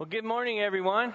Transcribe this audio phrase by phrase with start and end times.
[0.00, 1.12] Well, good morning, everyone.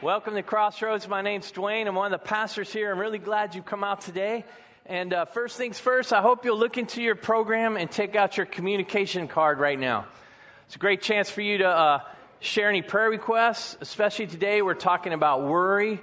[0.00, 1.08] Welcome to Crossroads.
[1.08, 1.88] My name's Dwayne.
[1.88, 2.92] I'm one of the pastors here.
[2.92, 4.44] I'm really glad you've come out today.
[4.86, 8.36] And uh, first things first, I hope you'll look into your program and take out
[8.36, 10.06] your communication card right now.
[10.66, 11.98] It's a great chance for you to uh,
[12.38, 14.62] share any prayer requests, especially today.
[14.62, 16.00] We're talking about worry.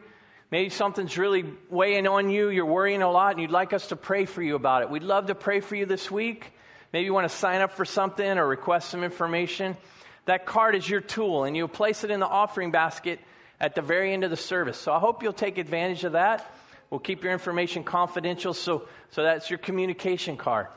[0.51, 2.49] Maybe something's really weighing on you.
[2.49, 4.89] You're worrying a lot, and you'd like us to pray for you about it.
[4.89, 6.51] We'd love to pray for you this week.
[6.91, 9.77] Maybe you want to sign up for something or request some information.
[10.25, 13.19] That card is your tool, and you'll place it in the offering basket
[13.59, 14.77] at the very end of the service.
[14.77, 16.49] So I hope you'll take advantage of that.
[16.89, 20.67] We'll keep your information confidential, so, so that's your communication card.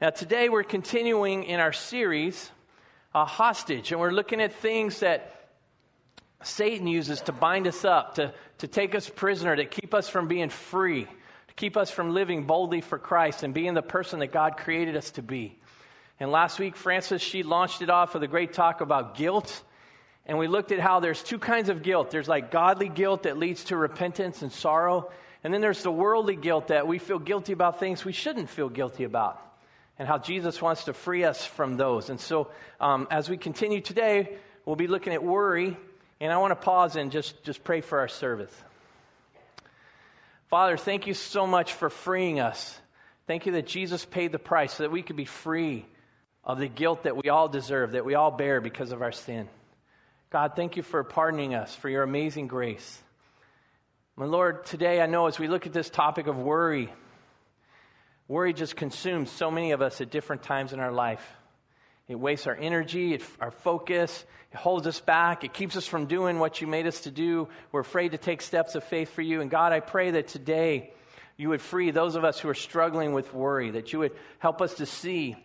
[0.00, 2.50] Now, today we're continuing in our series,
[3.14, 5.48] uh, Hostage, and we're looking at things that
[6.42, 10.28] Satan uses to bind us up, to, to take us prisoner, to keep us from
[10.28, 14.32] being free, to keep us from living boldly for Christ and being the person that
[14.32, 15.58] God created us to be.
[16.20, 19.62] And last week, Francis, she launched it off with a great talk about guilt.
[20.26, 23.38] And we looked at how there's two kinds of guilt there's like godly guilt that
[23.38, 25.10] leads to repentance and sorrow.
[25.44, 28.68] And then there's the worldly guilt that we feel guilty about things we shouldn't feel
[28.68, 29.40] guilty about.
[29.98, 32.08] And how Jesus wants to free us from those.
[32.08, 32.48] And so,
[32.80, 35.76] um, as we continue today, we'll be looking at worry.
[36.20, 38.52] And I want to pause and just, just pray for our service.
[40.48, 42.78] Father, thank you so much for freeing us.
[43.26, 45.84] Thank you that Jesus paid the price so that we could be free
[46.44, 49.48] of the guilt that we all deserve, that we all bear because of our sin.
[50.30, 53.00] God, thank you for pardoning us, for your amazing grace.
[54.16, 56.92] My Lord, today I know as we look at this topic of worry,
[58.28, 61.26] worry just consumes so many of us at different times in our life.
[62.08, 66.06] It wastes our energy, it, our focus, it holds us back, it keeps us from
[66.06, 67.48] doing what you made us to do.
[67.70, 69.40] We're afraid to take steps of faith for you.
[69.40, 70.92] And God, I pray that today
[71.36, 74.60] you would free those of us who are struggling with worry, that you would help
[74.60, 75.36] us to see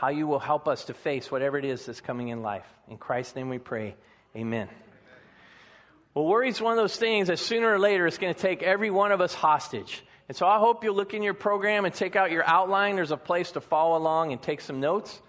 [0.00, 2.64] how you will help us to face whatever it is that's coming in life.
[2.88, 3.94] In Christ's name we pray.
[4.34, 4.66] Amen.
[6.14, 8.62] Well, worry is one of those things that sooner or later it's going to take
[8.62, 10.02] every one of us hostage.
[10.26, 12.96] And so I hope you'll look in your program and take out your outline.
[12.96, 15.20] There's a place to follow along and take some notes.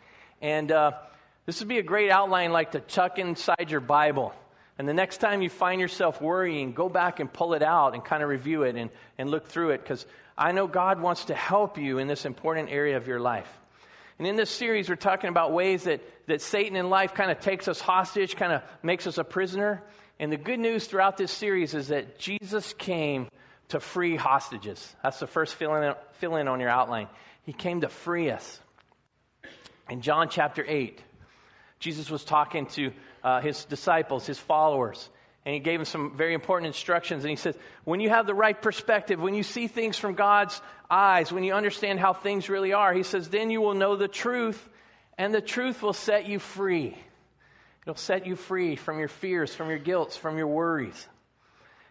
[0.42, 0.94] And uh,
[1.46, 4.34] this would be a great outline like to tuck inside your Bible.
[4.80, 8.06] And the next time you find yourself worrying, go back and pull it out and
[8.06, 10.06] kind of review it and, and look through it because
[10.38, 13.50] I know God wants to help you in this important area of your life.
[14.22, 17.40] And in this series, we're talking about ways that, that Satan in life kind of
[17.40, 19.82] takes us hostage, kind of makes us a prisoner.
[20.20, 23.30] And the good news throughout this series is that Jesus came
[23.70, 24.96] to free hostages.
[25.02, 27.08] That's the first fill in, fill in on your outline.
[27.48, 28.60] He came to free us.
[29.90, 31.02] In John chapter 8,
[31.80, 32.92] Jesus was talking to
[33.24, 35.10] uh, his disciples, his followers,
[35.46, 37.24] and he gave him some very important instructions.
[37.24, 40.62] And he says, when you have the right perspective, when you see things from God's
[40.90, 44.08] eyes, when you understand how things really are, he says, then you will know the
[44.08, 44.70] truth,
[45.18, 46.96] and the truth will set you free.
[47.84, 51.08] It'll set you free from your fears, from your guilt, from your worries.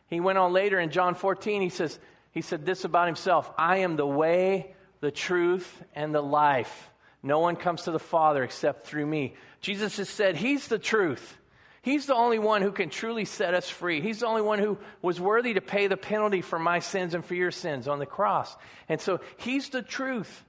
[0.07, 1.99] He went on later in John 14, he says,
[2.33, 6.91] he said this about himself I am the way, the truth, and the life.
[7.23, 9.35] No one comes to the Father except through me.
[9.61, 11.37] Jesus has said, He's the truth.
[11.83, 14.01] He's the only one who can truly set us free.
[14.03, 17.25] He's the only one who was worthy to pay the penalty for my sins and
[17.25, 18.55] for your sins on the cross.
[18.89, 20.45] And so He's the truth.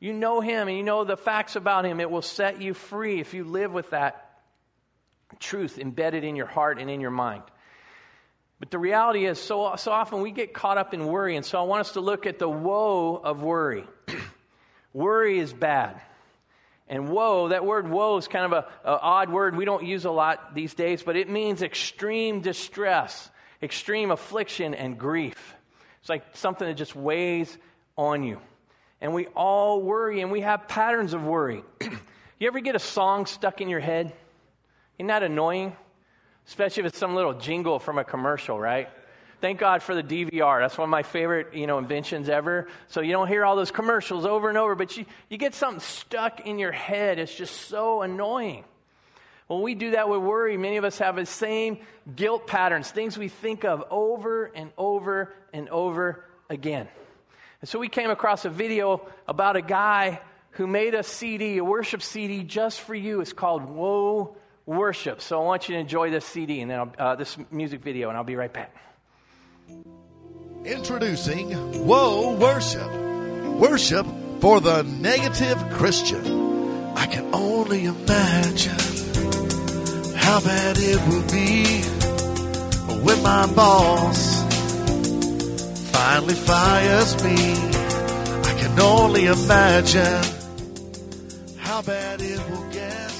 [0.00, 2.00] You know Him and you know the facts about Him.
[2.00, 4.40] It will set you free if you live with that
[5.38, 7.44] truth embedded in your heart and in your mind.
[8.58, 11.36] But the reality is, so, so often we get caught up in worry.
[11.36, 13.84] And so I want us to look at the woe of worry.
[14.92, 16.00] worry is bad.
[16.88, 20.10] And woe, that word woe is kind of a, odd word we don't use a
[20.10, 23.30] lot these days, but it means extreme distress,
[23.62, 25.54] extreme affliction, and grief.
[26.00, 27.56] It's like something that just weighs
[27.96, 28.40] on you.
[29.00, 31.64] And we all worry, and we have patterns of worry.
[31.80, 34.12] you ever get a song stuck in your head?
[34.98, 35.76] Isn't that annoying?
[36.46, 38.88] Especially if it's some little jingle from a commercial, right?
[39.42, 40.60] Thank God for the DVR.
[40.60, 42.68] That's one of my favorite, you know, inventions ever.
[42.86, 45.80] So you don't hear all those commercials over and over, but you, you get something
[45.80, 47.18] stuck in your head.
[47.18, 48.62] It's just so annoying.
[49.48, 51.78] When we do that with worry, many of us have the same
[52.14, 56.86] guilt patterns, things we think of over and over and over again.
[57.62, 60.20] And so we came across a video about a guy
[60.52, 63.20] who made a CD, a worship CD just for you.
[63.20, 64.36] It's called Whoa
[64.66, 65.20] Worship.
[65.20, 68.16] So I want you to enjoy this CD and then uh, this music video, and
[68.16, 68.91] I'll be right back.
[70.64, 71.52] Introducing
[71.86, 72.90] Whoa Worship.
[73.58, 74.06] Worship
[74.40, 76.24] for the negative Christian.
[76.96, 78.78] I can only imagine
[80.16, 81.82] how bad it will be
[83.04, 84.42] when my boss
[85.90, 87.36] finally fires me.
[88.44, 90.22] I can only imagine
[91.58, 93.10] how bad it will get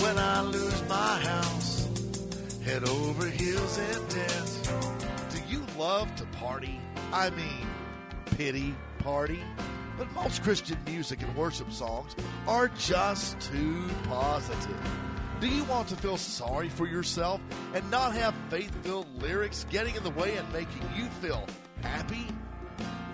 [0.00, 1.88] when I lose my house,
[2.64, 4.89] head over heels in debt.
[5.80, 6.78] Love to party?
[7.10, 7.66] I mean,
[8.36, 9.40] pity party?
[9.96, 12.14] But most Christian music and worship songs
[12.46, 14.76] are just too positive.
[15.40, 17.40] Do you want to feel sorry for yourself
[17.72, 21.46] and not have faith filled lyrics getting in the way and making you feel
[21.80, 22.26] happy?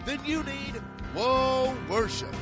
[0.04, 0.82] Then you need
[1.14, 2.34] Whoa Worship.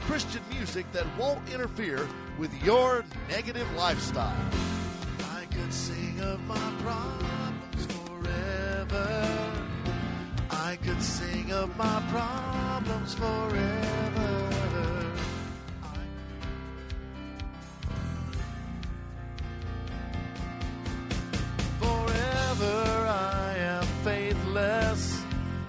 [0.00, 4.34] Christian music that won't interfere with your negative lifestyle.
[5.30, 9.37] I could sing of my problems forever.
[10.68, 14.50] I could sing of my problems forever.
[21.80, 25.22] Forever I am faithless.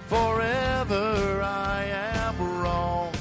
[0.08, 3.14] Forever I am wrong.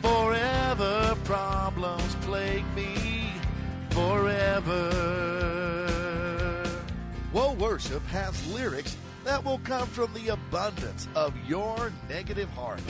[0.00, 3.32] Forever problems plague me.
[3.90, 4.90] Forever.
[7.32, 12.80] Woe Worship has lyrics that will come from the abundance of your negative heart.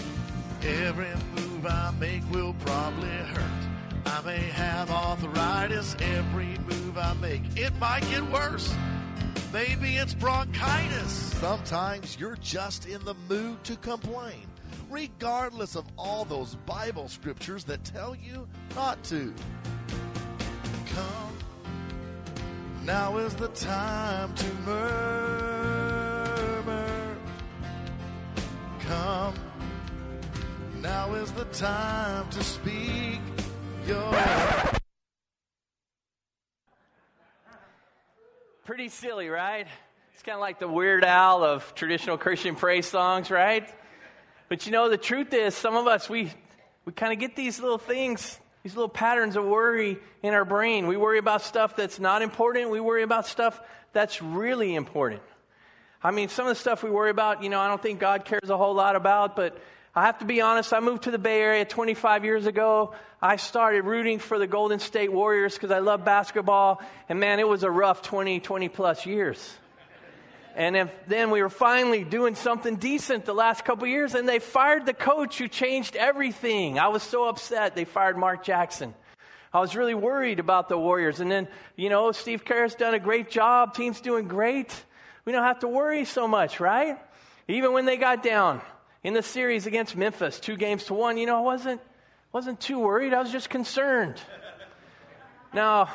[0.63, 3.65] Every move I make will probably hurt.
[4.07, 7.43] I may have arthritis every move I make.
[7.57, 8.75] It might get worse.
[9.53, 11.13] Maybe it's bronchitis.
[11.39, 14.47] Sometimes you're just in the mood to complain,
[14.91, 19.33] regardless of all those Bible scriptures that tell you not to.
[20.87, 21.39] Come,
[22.85, 25.54] now is the time to murmur.
[28.87, 29.35] Come,
[30.83, 33.21] now is the time to speak
[33.87, 34.15] your.
[38.67, 39.67] Pretty silly, right?
[40.13, 43.67] It's kind of like the Weird Al of traditional Christian praise songs, right?
[44.51, 46.31] But you know, the truth is, some of us, we,
[46.85, 50.89] we kind of get these little things, these little patterns of worry in our brain.
[50.89, 53.59] We worry about stuff that's not important, we worry about stuff
[53.95, 55.23] that's really important.
[56.05, 58.27] I mean, some of the stuff we worry about, you know, I don't think God
[58.27, 59.57] cares a whole lot about, but
[59.95, 62.93] I have to be honest, I moved to the Bay Area 25 years ago.
[63.23, 66.83] I started rooting for the Golden State Warriors because I love basketball.
[67.09, 69.57] And man, it was a rough 20, 20 plus years.
[70.55, 74.41] And if, then we were finally doing something decent the last couple years, and they
[74.41, 76.79] fired the coach who changed everything.
[76.79, 78.93] I was so upset they fired Mark Jackson.
[79.55, 81.21] I was really worried about the Warriors.
[81.21, 83.73] And then, you know, Steve Kerr's done a great job.
[83.73, 84.85] Team's doing great.
[85.25, 86.99] We don't have to worry so much, right?
[87.49, 88.61] Even when they got down
[89.03, 91.81] in the series against Memphis, two games to one, you know, I wasn't,
[92.33, 93.15] wasn't too worried.
[93.15, 94.21] I was just concerned.
[95.53, 95.89] Now,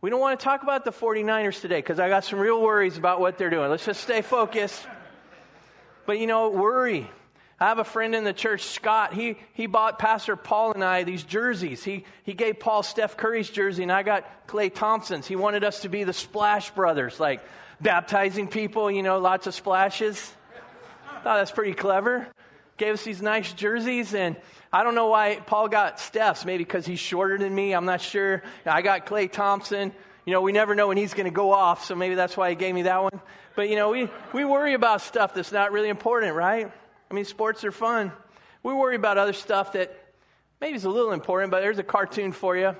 [0.00, 2.98] we don't want to talk about the 49ers today because I got some real worries
[2.98, 3.70] about what they're doing.
[3.70, 4.86] Let's just stay focused.
[6.06, 7.10] But you know, worry.
[7.60, 9.12] I have a friend in the church, Scott.
[9.12, 11.82] He, he bought Pastor Paul and I these jerseys.
[11.82, 15.26] He, he gave Paul Steph Curry's jersey, and I got Klay Thompson's.
[15.26, 17.40] He wanted us to be the Splash Brothers, like
[17.80, 20.20] baptizing people, you know, lots of splashes.
[21.22, 22.28] Thought that's pretty clever.
[22.76, 24.36] Gave us these nice jerseys, and
[24.72, 26.44] I don't know why Paul got Steph's.
[26.44, 27.72] Maybe because he's shorter than me.
[27.72, 28.42] I'm not sure.
[28.64, 29.92] I got Klay Thompson.
[30.24, 32.50] You know, we never know when he's going to go off, so maybe that's why
[32.50, 33.20] he gave me that one.
[33.56, 36.70] But, you know, we, we worry about stuff that's not really important, right?
[37.10, 38.12] I mean, sports are fun.
[38.62, 39.96] We worry about other stuff that
[40.60, 42.76] maybe is a little important, but there's a cartoon for you.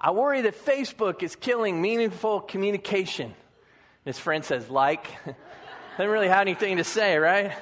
[0.00, 3.34] I worry that Facebook is killing meaningful communication.
[4.04, 5.06] His friend says, like.
[5.98, 7.52] Doesn't really have anything to say, right?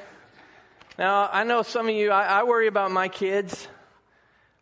[0.99, 3.66] Now, I know some of you, I, I worry about my kids,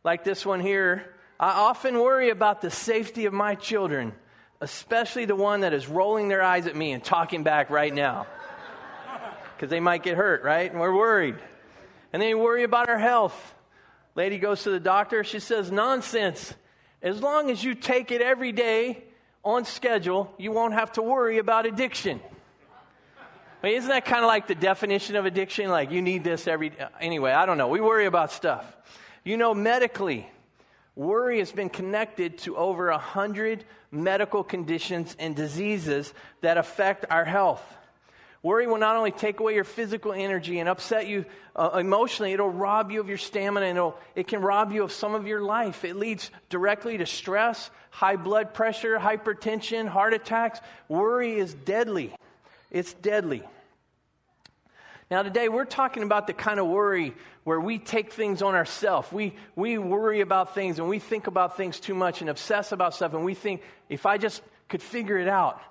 [0.05, 1.13] like this one here.
[1.41, 4.13] I often worry about the safety of my children,
[4.61, 8.29] especially the one that is rolling their eyes at me and talking back right now.
[9.57, 10.69] Because they might get hurt, right?
[10.69, 11.37] And we're worried.
[12.13, 13.55] And then worry about our health.
[14.17, 16.55] Lady goes to the doctor, she says, nonsense.
[17.05, 19.05] As long as you take it every day
[19.45, 22.19] on schedule, you won't have to worry about addiction.
[23.63, 25.69] I mean, isn't that kind of like the definition of addiction?
[25.69, 27.69] Like you need this every anyway, I don't know.
[27.69, 28.65] We worry about stuff.
[29.23, 30.27] You know, medically,
[30.97, 37.27] worry has been connected to over a hundred medical conditions and diseases that affect our
[37.27, 37.63] health.
[38.45, 41.25] Worry will not only take away your physical energy and upset you
[41.57, 45.15] uh, emotionally, it'll rob you of your stamina and it can rob you of some
[45.15, 45.83] of your life.
[45.83, 50.61] It leads directly to stress, high blood pressure, hypertension, heart attacks.
[50.91, 52.15] Worry is deadly.
[52.71, 53.43] It's deadly.
[55.11, 59.11] Now, today we're talking about the kind of worry where we take things on ourselves.
[59.11, 62.95] We, we worry about things and we think about things too much and obsess about
[62.95, 65.63] stuff, and we think, if I just could figure it out.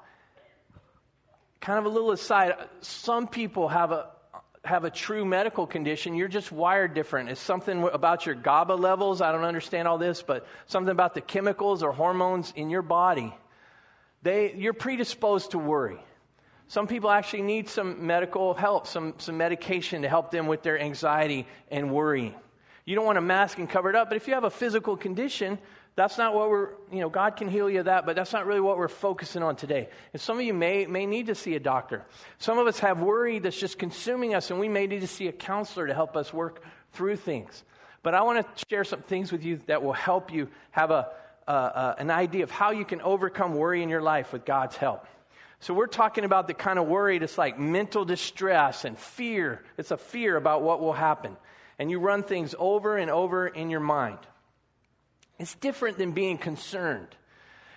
[1.63, 4.07] Kind of a little aside, some people have a
[4.65, 6.13] have a true medical condition.
[6.13, 7.29] You're just wired different.
[7.29, 9.21] It's something about your GABA levels.
[9.21, 13.33] I don't understand all this, but something about the chemicals or hormones in your body.
[14.23, 16.03] They, you're predisposed to worry.
[16.67, 20.77] Some people actually need some medical help, some, some medication to help them with their
[20.77, 22.35] anxiety and worrying.
[22.83, 24.97] You don't want to mask and cover it up, but if you have a physical
[24.97, 25.59] condition,
[25.95, 28.47] that's not what we're, you know, God can heal you of that, but that's not
[28.47, 29.89] really what we're focusing on today.
[30.11, 32.03] And some of you may, may need to see a doctor.
[32.39, 35.27] Some of us have worry that's just consuming us, and we may need to see
[35.27, 37.63] a counselor to help us work through things.
[38.01, 41.09] But I want to share some things with you that will help you have a,
[41.47, 45.05] an idea of how you can overcome worry in your life with God's help.
[45.59, 49.63] So, we're talking about the kind of worry that's like mental distress and fear.
[49.77, 51.37] It's a fear about what will happen.
[51.79, 54.19] And you run things over and over in your mind.
[55.39, 57.07] It's different than being concerned.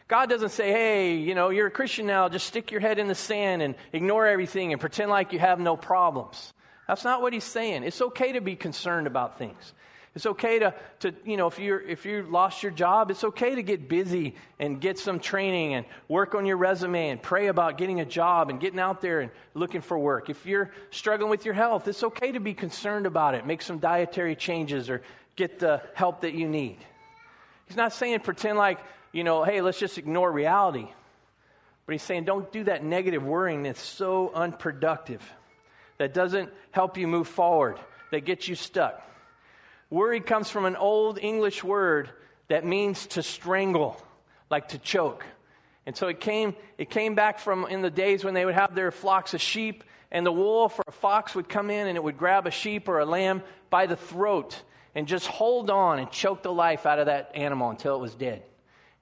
[0.09, 3.09] God doesn't say, hey, you know, you're a Christian now, just stick your head in
[3.09, 6.53] the sand and ignore everything and pretend like you have no problems.
[6.87, 7.83] That's not what he's saying.
[7.83, 9.73] It's okay to be concerned about things.
[10.15, 13.57] It's okay to, to you know, if, you're, if you lost your job, it's okay
[13.57, 17.77] to get busy and get some training and work on your resume and pray about
[17.77, 20.31] getting a job and getting out there and looking for work.
[20.31, 23.45] If you're struggling with your health, it's okay to be concerned about it.
[23.45, 25.03] Make some dietary changes or
[25.35, 26.79] get the help that you need.
[27.67, 28.79] He's not saying pretend like,
[29.13, 30.89] you know, hey, let's just ignore reality.
[31.87, 35.23] But he's saying don't do that negative worrying that's so unproductive,
[35.99, 37.79] that doesn't help you move forward,
[38.11, 39.03] that gets you stuck.
[39.89, 42.11] Worry comes from an old English word
[42.49, 44.01] that means to strangle,
[44.51, 45.25] like to choke.
[45.87, 48.75] And so it came, it came back from in the days when they would have
[48.75, 52.03] their flocks of sheep, and the wolf or a fox would come in and it
[52.03, 54.61] would grab a sheep or a lamb by the throat
[54.97, 58.15] and just hold on and choke the life out of that animal until it was
[58.15, 58.43] dead.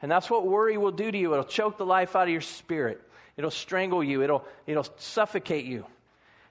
[0.03, 1.33] And that's what worry will do to you.
[1.33, 3.01] It'll choke the life out of your spirit.
[3.37, 4.21] It'll strangle you.
[4.23, 5.87] It'll, it'll suffocate you.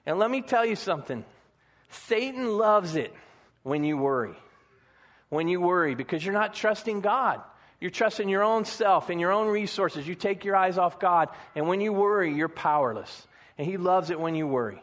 [0.06, 1.26] And let me tell you something
[1.90, 3.12] Satan loves it
[3.64, 4.34] when you worry.
[5.28, 7.42] When you worry, because you're not trusting God.
[7.80, 10.08] You're trusting your own self and your own resources.
[10.08, 13.26] You take your eyes off God, and when you worry, you're powerless.
[13.58, 14.82] And He loves it when you worry.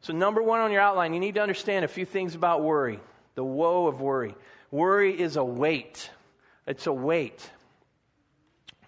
[0.00, 2.98] So, number one on your outline, you need to understand a few things about worry
[3.34, 4.34] the woe of worry.
[4.70, 6.10] Worry is a weight,
[6.66, 7.50] it's a weight.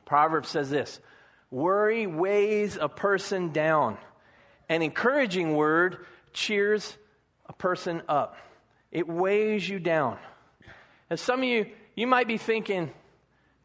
[0.05, 1.01] Proverbs says this
[1.51, 3.99] Worry weighs a person down.
[4.69, 5.99] An encouraging word
[6.33, 6.97] cheers
[7.47, 8.37] a person up.
[8.91, 10.19] It weighs you down.
[11.11, 12.91] And some of you, you might be thinking,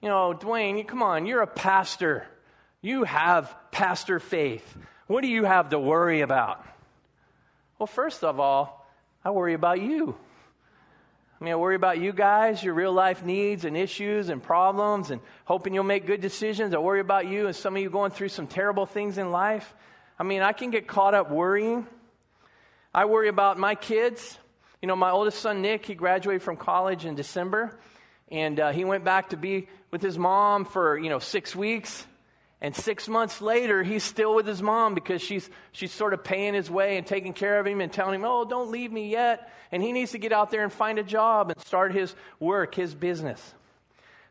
[0.02, 2.28] you know, Dwayne, come on, you're a pastor.
[2.82, 4.78] You have pastor faith.
[5.08, 6.66] What do you have to worry about?
[7.78, 8.88] Well, first of all,
[9.24, 10.18] I worry about you.
[11.40, 15.10] I mean, I worry about you guys, your real life needs and issues and problems,
[15.10, 16.74] and hoping you'll make good decisions.
[16.74, 19.74] I worry about you and some of you going through some terrible things in life.
[20.20, 21.88] I mean, I can get caught up worrying.
[22.94, 24.38] I worry about my kids.
[24.82, 27.80] You know, my oldest son, Nick, he graduated from college in December,
[28.30, 32.06] and uh, he went back to be with his mom for, you know, six weeks.
[32.62, 36.54] And six months later, he's still with his mom because she's, she's sort of paying
[36.54, 39.52] his way and taking care of him and telling him, oh, don't leave me yet.
[39.72, 42.76] And he needs to get out there and find a job and start his work,
[42.76, 43.54] his business.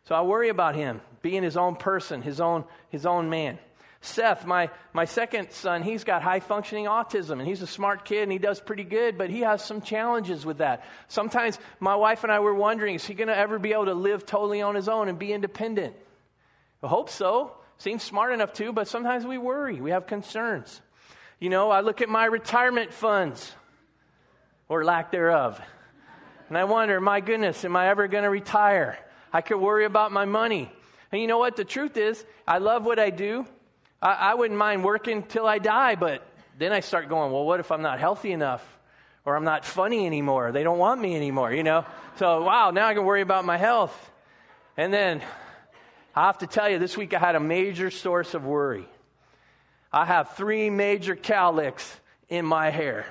[0.05, 3.59] So I worry about him being his own person, his own, his own man.
[4.01, 8.23] Seth, my, my second son, he's got high functioning autism and he's a smart kid
[8.23, 10.85] and he does pretty good, but he has some challenges with that.
[11.09, 13.95] Sometimes my wife and I were wondering, is he going to ever be able to
[13.95, 15.97] live totally on his own and be independent?
[16.83, 17.58] I hope so.
[17.79, 19.81] Seems smart enough to, but sometimes we worry.
[19.81, 20.81] We have concerns.
[21.39, 23.53] You know, I look at my retirement funds
[24.69, 25.61] or lack thereof.
[26.49, 28.99] And I wonder, my goodness, am I ever going to retire?
[29.33, 30.71] I could worry about my money.
[31.13, 31.57] And you know what?
[31.57, 33.47] The truth is, I love what I do.
[34.03, 36.27] I, I wouldn't mind working till I die, but
[36.59, 38.67] then I start going, well, what if I'm not healthy enough?
[39.25, 40.53] Or I'm not funny anymore?
[40.53, 41.85] They don't want me anymore, you know?
[42.17, 44.11] So, wow, now I can worry about my health.
[44.77, 45.23] And then
[46.19, 48.89] I have to tell you, this week I had a major source of worry.
[49.93, 51.89] I have three major cowlicks
[52.29, 53.07] in my hair.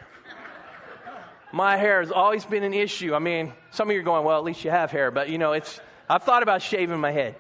[1.54, 3.16] My hair has always been an issue.
[3.16, 5.38] I mean, some of you are going, well, at least you have hair, but you
[5.38, 7.38] know, it's, I've thought about shaving my head.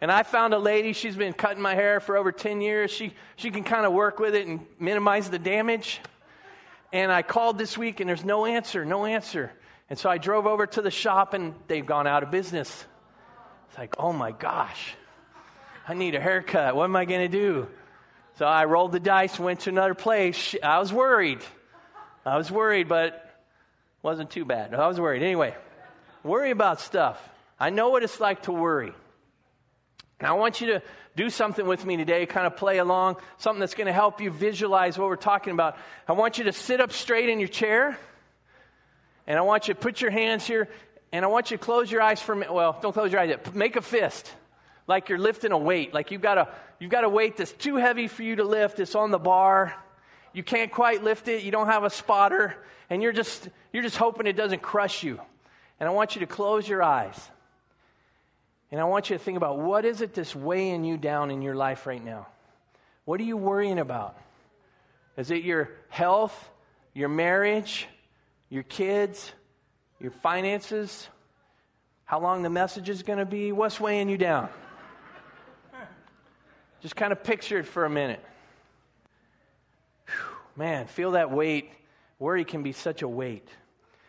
[0.00, 2.92] And I found a lady, she's been cutting my hair for over 10 years.
[2.92, 6.00] She, she can kind of work with it and minimize the damage.
[6.92, 9.50] And I called this week and there's no answer, no answer.
[9.90, 12.84] And so I drove over to the shop and they've gone out of business.
[13.74, 14.94] It's like, oh my gosh,
[15.88, 16.76] I need a haircut.
[16.76, 17.66] What am I going to do?
[18.38, 20.54] So I rolled the dice, went to another place.
[20.62, 21.40] I was worried.
[22.24, 23.34] I was worried, but
[24.00, 24.72] wasn't too bad.
[24.74, 25.24] I was worried.
[25.24, 25.56] Anyway,
[26.22, 27.20] worry about stuff.
[27.58, 28.92] I know what it's like to worry.
[30.22, 30.82] Now, I want you to
[31.16, 34.30] do something with me today, kind of play along, something that's going to help you
[34.30, 35.76] visualize what we're talking about.
[36.06, 37.98] I want you to sit up straight in your chair,
[39.26, 40.68] and I want you to put your hands here,
[41.14, 42.52] and I want you to close your eyes for a minute.
[42.52, 43.54] Well, don't close your eyes yet.
[43.54, 44.32] Make a fist,
[44.88, 46.48] like you're lifting a weight, like you've got a,
[46.80, 48.80] you've got a weight that's too heavy for you to lift.
[48.80, 49.72] It's on the bar.
[50.32, 51.44] You can't quite lift it.
[51.44, 52.56] You don't have a spotter,
[52.90, 55.20] and you're just, you're just hoping it doesn't crush you.
[55.78, 57.16] And I want you to close your eyes.
[58.72, 61.42] And I want you to think about what is it that's weighing you down in
[61.42, 62.26] your life right now?
[63.04, 64.18] What are you worrying about?
[65.16, 66.50] Is it your health,
[66.92, 67.86] your marriage,
[68.50, 69.30] your kids,
[70.04, 71.08] your finances?
[72.04, 73.52] How long the message is going to be?
[73.52, 74.50] What's weighing you down?
[76.82, 78.22] Just kind of picture it for a minute.
[80.04, 81.70] Whew, man, feel that weight.
[82.18, 83.48] Worry can be such a weight.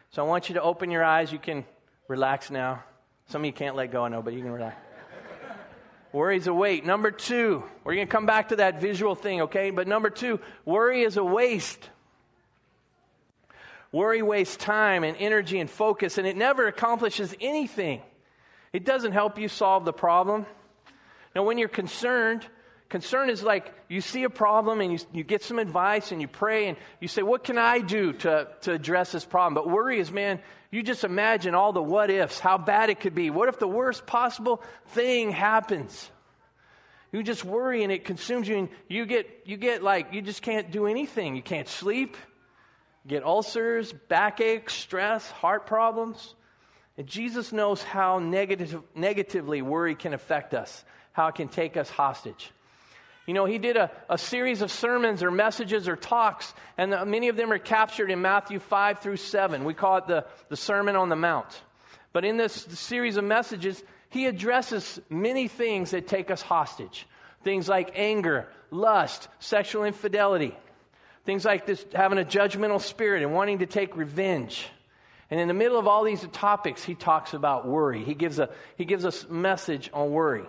[0.09, 1.31] So I want you to open your eyes.
[1.31, 1.63] You can
[2.09, 2.83] relax now.
[3.29, 4.75] Some of you can't let go, I know, but you can relax.
[6.11, 6.85] Worry's a weight.
[6.85, 9.69] Number two, we're going to come back to that visual thing, okay?
[9.69, 11.89] But number two, worry is a waste.
[13.95, 18.01] Worry wastes time and energy and focus, and it never accomplishes anything.
[18.73, 20.45] It doesn't help you solve the problem.
[21.33, 22.45] Now, when you're concerned,
[22.89, 26.27] concern is like you see a problem and you, you get some advice and you
[26.27, 29.53] pray and you say, What can I do to, to address this problem?
[29.53, 33.15] But worry is, man, you just imagine all the what ifs, how bad it could
[33.15, 33.29] be.
[33.29, 36.11] What if the worst possible thing happens?
[37.13, 40.41] You just worry and it consumes you, and you get, you get like, you just
[40.41, 41.37] can't do anything.
[41.37, 42.17] You can't sleep,
[43.07, 46.35] get ulcers, backache, stress, heart problems.
[46.97, 51.89] And Jesus knows how negative, negatively worry can affect us, how it can take us
[51.89, 52.51] hostage.
[53.25, 57.05] You know, he did a, a series of sermons or messages or talks, and the,
[57.05, 59.63] many of them are captured in Matthew 5 through 7.
[59.63, 61.61] We call it the, the Sermon on the Mount.
[62.13, 67.07] But in this series of messages, he addresses many things that take us hostage.
[67.43, 70.55] Things like anger, lust, sexual infidelity.
[71.25, 74.67] Things like this having a judgmental spirit and wanting to take revenge.
[75.31, 78.03] And in the middle of all these topics, he talks about worry.
[78.03, 80.45] He gives a, he gives a message on worry.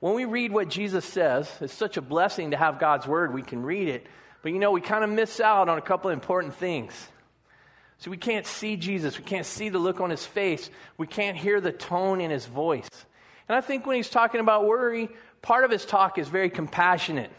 [0.00, 3.34] When we read what Jesus says, it's such a blessing to have God's word.
[3.34, 4.06] We can read it.
[4.42, 6.92] But you know, we kind of miss out on a couple important things.
[7.98, 9.18] So we can't see Jesus.
[9.18, 10.70] We can't see the look on his face.
[10.96, 12.88] We can't hear the tone in his voice.
[13.48, 15.08] And I think when he's talking about worry,
[15.42, 17.32] part of his talk is very compassionate.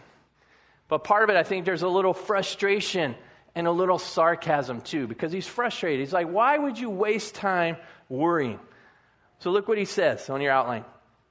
[0.90, 3.16] But part of it, I think there's a little frustration
[3.56, 6.00] and a little sarcasm too, because he's frustrated.
[6.02, 7.78] He's like, why would you waste time
[8.10, 8.60] worrying?
[9.40, 10.84] So look what he says on your outline.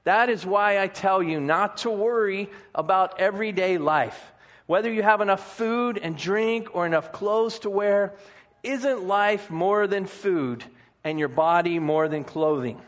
[0.04, 4.32] That is why I tell you not to worry about everyday life.
[4.66, 8.14] Whether you have enough food and drink or enough clothes to wear,
[8.62, 10.64] isn't life more than food
[11.04, 12.80] and your body more than clothing?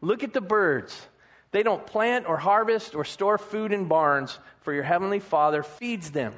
[0.00, 1.06] Look at the birds.
[1.50, 6.10] They don't plant or harvest or store food in barns, for your heavenly Father feeds
[6.10, 6.34] them.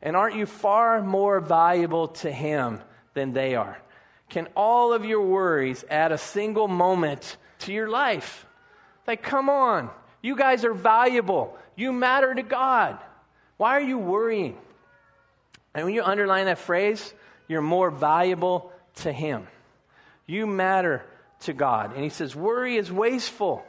[0.00, 2.80] And aren't you far more valuable to Him
[3.14, 3.76] than they are?
[4.28, 8.46] Can all of your worries add a single moment to your life?
[9.06, 9.90] Like, come on.
[10.22, 11.58] You guys are valuable.
[11.76, 12.98] You matter to God.
[13.56, 14.56] Why are you worrying?
[15.74, 17.12] And when you underline that phrase,
[17.48, 19.46] you're more valuable to Him.
[20.26, 21.04] You matter
[21.40, 21.94] to God.
[21.94, 23.64] And He says, worry is wasteful.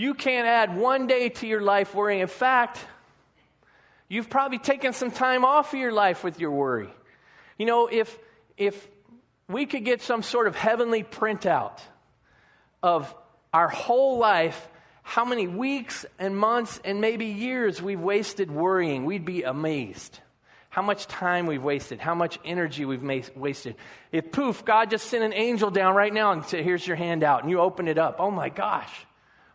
[0.00, 2.20] You can't add one day to your life worrying.
[2.20, 2.78] In fact,
[4.08, 6.88] you've probably taken some time off of your life with your worry.
[7.58, 8.18] You know, if,
[8.56, 8.88] if
[9.46, 11.80] we could get some sort of heavenly printout
[12.82, 13.14] of
[13.52, 14.70] our whole life,
[15.02, 20.18] how many weeks and months and maybe years we've wasted worrying, we'd be amazed.
[20.70, 23.76] How much time we've wasted, how much energy we've ma- wasted.
[24.12, 27.42] If poof, God just sent an angel down right now and said, Here's your handout,
[27.42, 28.16] and you open it up.
[28.18, 28.90] Oh my gosh.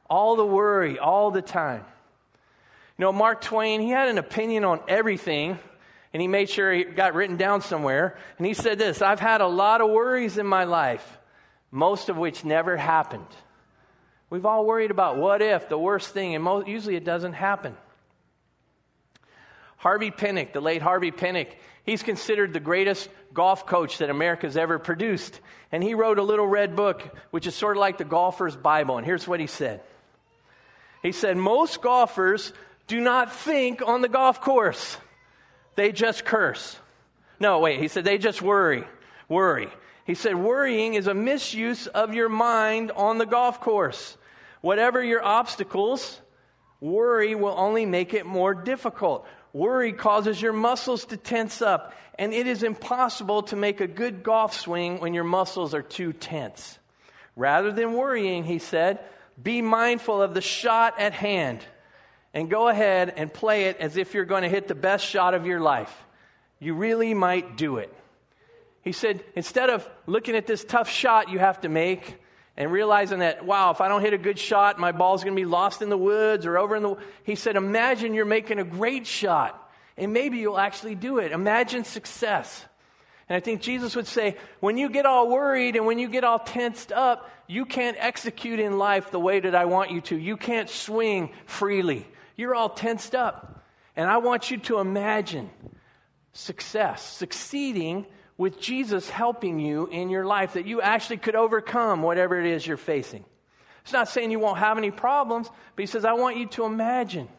[0.09, 1.83] All the worry, all the time.
[2.97, 5.59] You know, Mark Twain, he had an opinion on everything,
[6.13, 8.17] and he made sure he got written down somewhere.
[8.37, 11.17] And he said this I've had a lot of worries in my life,
[11.71, 13.27] most of which never happened.
[14.29, 17.75] We've all worried about what if, the worst thing, and most, usually it doesn't happen.
[19.77, 21.49] Harvey Penick, the late Harvey Penick,
[21.83, 25.39] he's considered the greatest golf coach that America's ever produced.
[25.71, 28.97] And he wrote a little red book, which is sort of like the golfer's Bible.
[28.97, 29.81] And here's what he said
[31.05, 32.51] He said, Most golfers
[32.87, 34.97] do not think on the golf course,
[35.75, 36.79] they just curse.
[37.39, 38.85] No, wait, he said, they just worry.
[39.29, 39.69] Worry.
[40.05, 44.17] He said, worrying is a misuse of your mind on the golf course.
[44.61, 46.19] Whatever your obstacles,
[46.79, 49.27] worry will only make it more difficult.
[49.53, 54.23] Worry causes your muscles to tense up, and it is impossible to make a good
[54.23, 56.79] golf swing when your muscles are too tense.
[57.35, 58.99] Rather than worrying, he said,
[59.41, 61.59] Be mindful of the shot at hand
[62.33, 65.33] and go ahead and play it as if you're going to hit the best shot
[65.33, 65.93] of your life.
[66.59, 67.93] You really might do it.
[68.81, 72.17] He said, instead of looking at this tough shot you have to make
[72.55, 75.41] and realizing that, wow, if I don't hit a good shot, my ball's going to
[75.41, 76.95] be lost in the woods or over in the.
[77.23, 79.61] He said, imagine you're making a great shot
[79.97, 81.31] and maybe you'll actually do it.
[81.31, 82.65] Imagine success.
[83.27, 86.23] And I think Jesus would say, when you get all worried and when you get
[86.23, 90.17] all tensed up, you can't execute in life the way that I want you to.
[90.17, 92.07] You can't swing freely.
[92.35, 93.63] You're all tensed up.
[93.95, 95.49] And I want you to imagine
[96.33, 98.05] success, succeeding
[98.37, 102.67] with Jesus helping you in your life, that you actually could overcome whatever it is
[102.67, 103.23] you're facing.
[103.83, 106.65] It's not saying you won't have any problems, but he says, I want you to
[106.65, 107.29] imagine.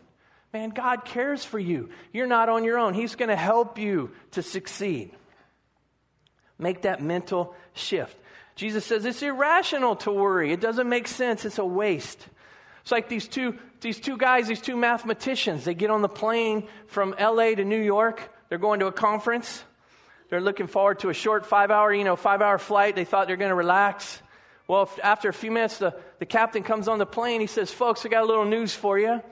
[0.53, 1.91] Man, God cares for you.
[2.13, 2.95] You're not on your own.
[2.95, 5.11] He's going to help you to succeed.
[6.59, 8.17] Make that mental shift.
[8.57, 10.53] Jesus says it's irrational to worry.
[10.53, 11.45] It doesn't make sense.
[11.45, 12.27] It's a waste.
[12.81, 15.65] It's like these two, these two guys, these two mathematicians.
[15.65, 18.33] They get on the plane from LA to New York.
[18.49, 19.63] They're going to a conference.
[20.31, 22.97] They're looking forward to a short five hour, you know, five hour flight.
[22.97, 24.23] They thought they're going to relax.
[24.67, 27.41] Well, after a few minutes, the, the captain comes on the plane.
[27.41, 29.23] He says, Folks, I got a little news for you.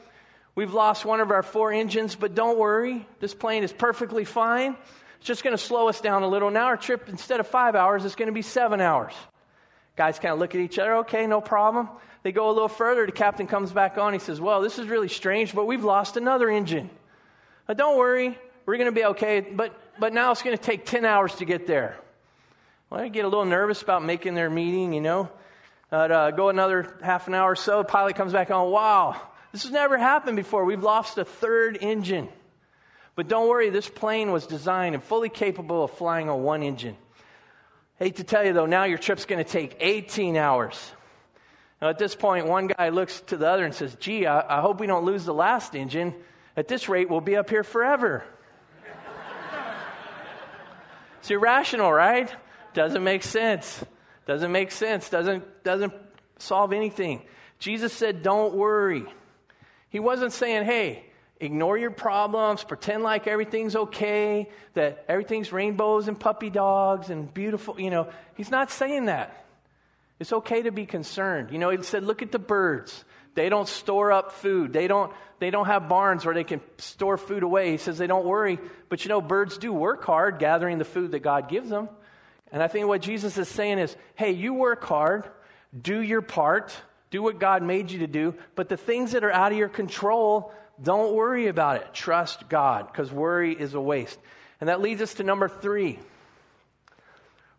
[0.54, 3.06] We've lost one of our four engines, but don't worry.
[3.18, 4.76] This plane is perfectly fine.
[5.24, 6.50] It's just going to slow us down a little.
[6.50, 9.14] Now our trip, instead of five hours, it's going to be seven hours.
[9.96, 10.96] Guys kind of look at each other.
[10.96, 11.88] Okay, no problem.
[12.22, 13.06] They go a little further.
[13.06, 14.12] The captain comes back on.
[14.12, 16.90] He says, Well, this is really strange, but we've lost another engine.
[17.66, 18.38] But don't worry.
[18.66, 19.40] We're going to be okay.
[19.40, 21.96] But, but now it's going to take 10 hours to get there.
[22.90, 25.30] Well, I get a little nervous about making their meeting, you know.
[25.90, 27.78] Uh, go another half an hour or so.
[27.78, 28.70] The pilot comes back on.
[28.70, 29.18] Wow,
[29.52, 30.66] this has never happened before.
[30.66, 32.28] We've lost a third engine.
[33.16, 36.96] But don't worry, this plane was designed and fully capable of flying on one engine.
[37.98, 40.92] Hate to tell you though, now your trip's going to take 18 hours.
[41.80, 44.60] Now, at this point, one guy looks to the other and says, Gee, I, I
[44.60, 46.14] hope we don't lose the last engine.
[46.56, 48.24] At this rate, we'll be up here forever.
[51.20, 52.34] it's irrational, right?
[52.72, 53.84] Doesn't make sense.
[54.26, 55.10] Doesn't make sense.
[55.10, 55.92] Doesn't, doesn't
[56.38, 57.22] solve anything.
[57.58, 59.04] Jesus said, Don't worry.
[59.90, 61.04] He wasn't saying, Hey,
[61.44, 67.80] ignore your problems, pretend like everything's okay, that everything's rainbows and puppy dogs and beautiful.
[67.80, 69.44] You know, he's not saying that.
[70.20, 71.50] It's okay to be concerned.
[71.50, 73.04] You know, he said, look at the birds.
[73.34, 74.72] They don't store up food.
[74.72, 77.72] They don't, they don't have barns where they can store food away.
[77.72, 78.58] He says they don't worry.
[78.88, 81.88] But you know, birds do work hard gathering the food that God gives them.
[82.52, 85.28] And I think what Jesus is saying is, hey, you work hard,
[85.78, 86.72] do your part,
[87.10, 89.68] do what God made you to do, but the things that are out of your
[89.68, 91.94] control, don't worry about it.
[91.94, 94.18] Trust God, because worry is a waste.
[94.60, 95.98] And that leads us to number three.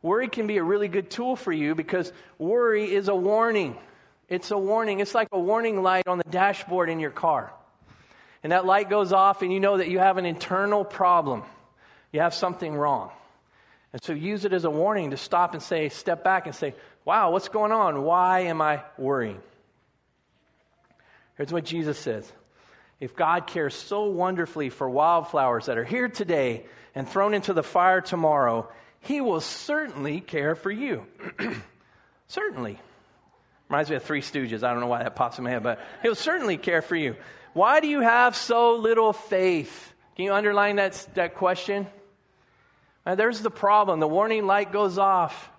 [0.01, 3.75] Worry can be a really good tool for you because worry is a warning.
[4.29, 4.99] It's a warning.
[4.99, 7.51] It's like a warning light on the dashboard in your car.
[8.43, 11.41] And that light goes off, and you know that you have an internal problem.
[12.11, 13.09] You have something wrong.
[13.93, 16.75] And so use it as a warning to stop and say, step back and say,
[17.05, 18.03] wow, what's going on?
[18.03, 19.41] Why am I worrying?
[21.37, 22.31] Here's what Jesus says
[22.99, 27.63] if God cares so wonderfully for wildflowers that are here today and thrown into the
[27.63, 28.69] fire tomorrow,
[29.01, 31.05] He will certainly care for you.
[32.27, 32.79] certainly.
[33.69, 34.63] Reminds me of Three Stooges.
[34.63, 37.15] I don't know why that pops in my head, but He'll certainly care for you.
[37.53, 39.93] Why do you have so little faith?
[40.15, 41.87] Can you underline that, that question?
[43.05, 43.99] Now, there's the problem.
[43.99, 45.49] The warning light goes off.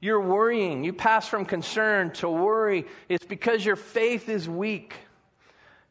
[0.00, 0.84] You're worrying.
[0.84, 2.86] You pass from concern to worry.
[3.08, 4.94] It's because your faith is weak.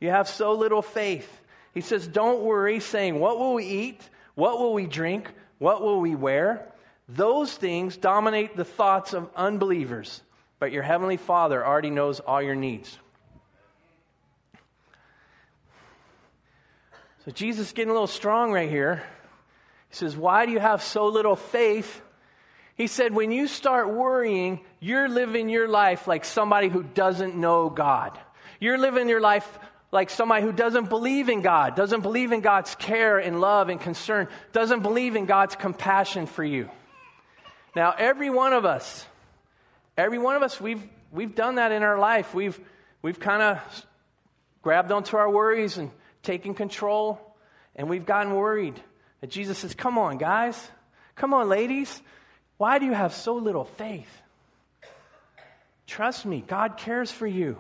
[0.03, 1.39] You have so little faith.
[1.73, 4.01] He says, Don't worry, saying, What will we eat?
[4.35, 5.31] What will we drink?
[5.59, 6.67] What will we wear?
[7.07, 10.21] Those things dominate the thoughts of unbelievers,
[10.59, 12.97] but your heavenly Father already knows all your needs.
[17.23, 19.03] So Jesus is getting a little strong right here.
[19.87, 22.01] He says, Why do you have so little faith?
[22.75, 27.69] He said, When you start worrying, you're living your life like somebody who doesn't know
[27.69, 28.19] God.
[28.59, 29.47] You're living your life
[29.93, 33.79] like somebody who doesn't believe in God, doesn't believe in God's care and love and
[33.79, 36.67] concern, doesn't believe in God's compassion for you.
[37.75, 39.05] Now, every one of us,
[39.95, 42.33] every one of us, we've, we've done that in our life.
[42.33, 42.59] We've,
[43.03, 43.85] we've kind of
[44.63, 45.91] grabbed onto our worries and
[46.23, 47.35] taken control,
[47.75, 48.81] and we've gotten worried.
[49.21, 50.59] And Jesus says, Come on, guys.
[51.15, 52.01] Come on, ladies.
[52.57, 54.09] Why do you have so little faith?
[55.85, 57.57] Trust me, God cares for you.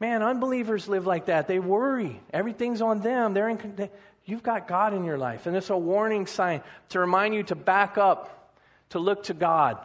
[0.00, 1.46] Man, unbelievers live like that.
[1.46, 2.18] They worry.
[2.32, 3.34] Everything's on them.
[3.34, 3.90] They're in, they,
[4.24, 5.46] you've got God in your life.
[5.46, 8.54] And it's a warning sign to remind you to back up,
[8.90, 9.78] to look to God,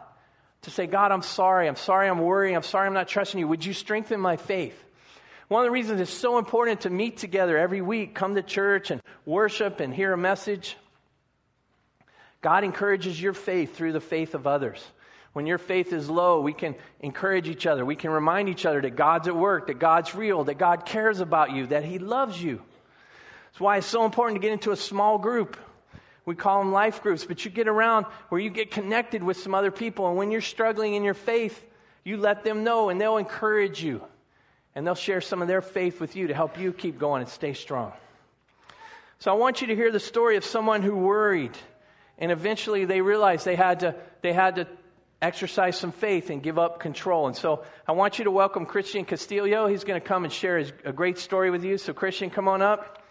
[0.62, 1.68] to say, God, I'm sorry.
[1.68, 2.56] I'm sorry I'm worrying.
[2.56, 3.46] I'm sorry I'm not trusting you.
[3.46, 4.82] Would you strengthen my faith?
[5.48, 8.90] One of the reasons it's so important to meet together every week, come to church
[8.90, 10.76] and worship and hear a message.
[12.40, 14.84] God encourages your faith through the faith of others.
[15.36, 17.84] When your faith is low, we can encourage each other.
[17.84, 21.20] We can remind each other that God's at work, that God's real, that God cares
[21.20, 22.62] about you, that He loves you.
[23.44, 25.58] That's why it's so important to get into a small group.
[26.24, 29.54] We call them life groups, but you get around where you get connected with some
[29.54, 30.08] other people.
[30.08, 31.62] And when you're struggling in your faith,
[32.02, 34.02] you let them know and they'll encourage you.
[34.74, 37.30] And they'll share some of their faith with you to help you keep going and
[37.30, 37.92] stay strong.
[39.18, 41.58] So I want you to hear the story of someone who worried.
[42.16, 44.66] And eventually they realized they had to, they had to
[45.20, 47.26] exercise some faith and give up control.
[47.26, 49.66] And so I want you to welcome Christian Castillo.
[49.66, 51.78] He's going to come and share his, a great story with you.
[51.78, 53.02] So, Christian, come on up.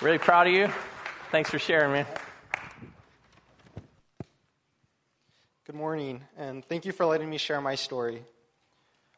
[0.00, 0.68] Really proud of you.
[1.30, 2.06] Thanks for sharing, man.
[5.66, 8.22] Good morning, and thank you for letting me share my story.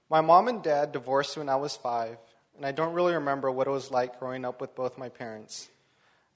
[0.08, 2.18] My mom and dad divorced when I was five,
[2.56, 5.68] and I don't really remember what it was like growing up with both my parents.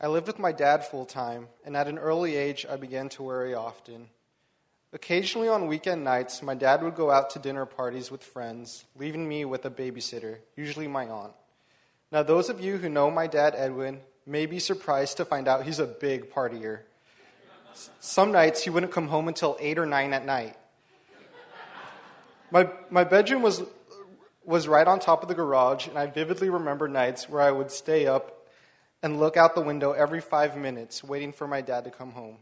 [0.03, 3.23] I lived with my dad full time, and at an early age, I began to
[3.23, 4.09] worry often.
[4.95, 9.29] Occasionally on weekend nights, my dad would go out to dinner parties with friends, leaving
[9.29, 11.35] me with a babysitter, usually my aunt.
[12.11, 15.65] Now, those of you who know my dad, Edwin, may be surprised to find out
[15.65, 16.81] he's a big partier.
[18.01, 20.57] Some nights he wouldn't come home until 8 or 9 at night.
[22.51, 23.63] My, my bedroom was,
[24.47, 27.71] was right on top of the garage, and I vividly remember nights where I would
[27.71, 28.40] stay up
[29.03, 32.37] and look out the window every five minutes, waiting for my dad to come home.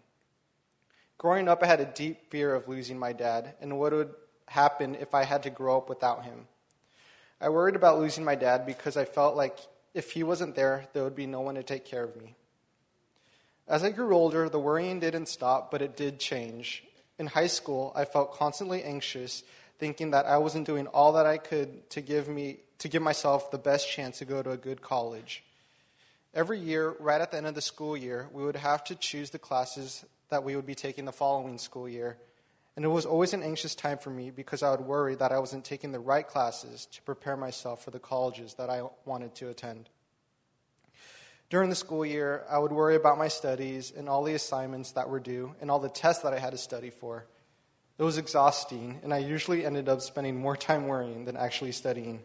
[1.19, 4.15] Growing up, I had a deep fear of losing my dad and what would
[4.47, 6.47] happen if I had to grow up without him.
[7.41, 9.59] I worried about losing my dad because I felt like
[9.95, 12.35] if he wasn't there, there would be no one to take care of me.
[13.67, 16.85] As I grew older, the worrying didn't stop, but it did change.
[17.19, 19.43] In high school, I felt constantly anxious,
[19.79, 23.51] thinking that I wasn't doing all that I could to give me to give myself
[23.51, 25.43] the best chance to go to a good college.
[26.39, 29.31] Every year, right at the end of the school year, we would have to choose
[29.31, 32.17] the classes that we would be taking the following school year.
[32.77, 35.41] And it was always an anxious time for me because I would worry that I
[35.41, 39.49] wasn't taking the right classes to prepare myself for the colleges that I wanted to
[39.49, 39.89] attend.
[41.51, 45.11] During the school year, I would worry about my studies and all the assignments that
[45.11, 47.27] were due and all the tests that I had to study for.
[47.99, 52.23] It was exhausting, and I usually ended up spending more time worrying than actually studying.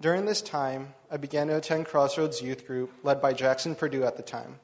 [0.00, 4.16] During this time, I began to attend Crossroads Youth Group, led by Jackson Purdue at
[4.16, 4.58] the time.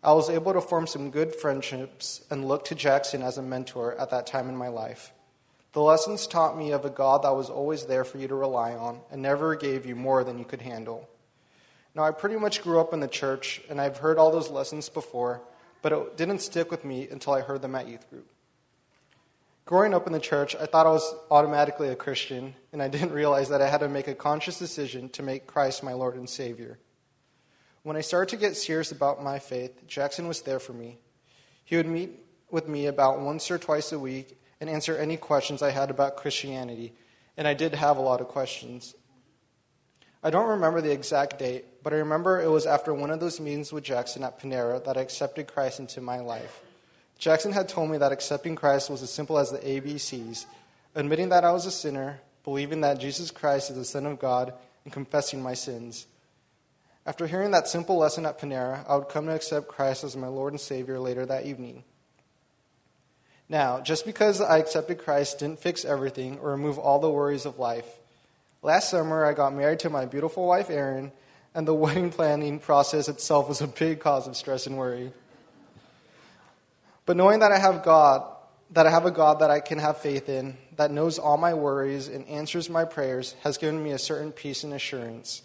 [0.00, 3.96] I was able to form some good friendships and look to Jackson as a mentor
[3.98, 5.12] at that time in my life.
[5.72, 8.74] The lessons taught me of a God that was always there for you to rely
[8.74, 11.08] on and never gave you more than you could handle.
[11.92, 14.88] Now, I pretty much grew up in the church, and I've heard all those lessons
[14.88, 15.42] before,
[15.82, 18.28] but it didn't stick with me until I heard them at youth group.
[19.66, 23.12] Growing up in the church, I thought I was automatically a Christian, and I didn't
[23.12, 26.28] realize that I had to make a conscious decision to make Christ my Lord and
[26.28, 26.78] Savior.
[27.82, 30.98] When I started to get serious about my faith, Jackson was there for me.
[31.64, 32.10] He would meet
[32.50, 36.16] with me about once or twice a week and answer any questions I had about
[36.16, 36.92] Christianity,
[37.38, 38.94] and I did have a lot of questions.
[40.22, 43.40] I don't remember the exact date, but I remember it was after one of those
[43.40, 46.60] meetings with Jackson at Panera that I accepted Christ into my life.
[47.18, 50.46] Jackson had told me that accepting Christ was as simple as the ABCs
[50.94, 54.52] admitting that I was a sinner, believing that Jesus Christ is the Son of God,
[54.84, 56.06] and confessing my sins.
[57.06, 60.26] After hearing that simple lesson at Panera, I would come to accept Christ as my
[60.26, 61.84] Lord and Savior later that evening.
[63.48, 67.58] Now, just because I accepted Christ didn't fix everything or remove all the worries of
[67.58, 67.86] life.
[68.62, 71.12] Last summer, I got married to my beautiful wife, Erin,
[71.54, 75.12] and the wedding planning process itself was a big cause of stress and worry.
[77.06, 78.24] But knowing that I have God,
[78.70, 81.54] that I have a God that I can have faith in, that knows all my
[81.54, 85.42] worries and answers my prayers, has given me a certain peace and assurance.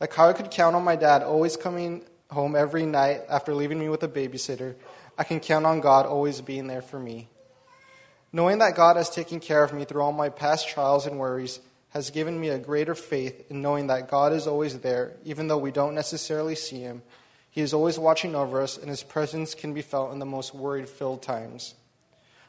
[0.00, 3.78] Like how I could count on my dad always coming home every night after leaving
[3.78, 4.74] me with a babysitter,
[5.18, 7.28] I can count on God always being there for me.
[8.32, 11.60] Knowing that God has taken care of me through all my past trials and worries
[11.90, 15.58] has given me a greater faith in knowing that God is always there, even though
[15.58, 17.02] we don't necessarily see Him.
[17.50, 20.54] He is always watching over us, and His presence can be felt in the most
[20.54, 21.74] worried filled times.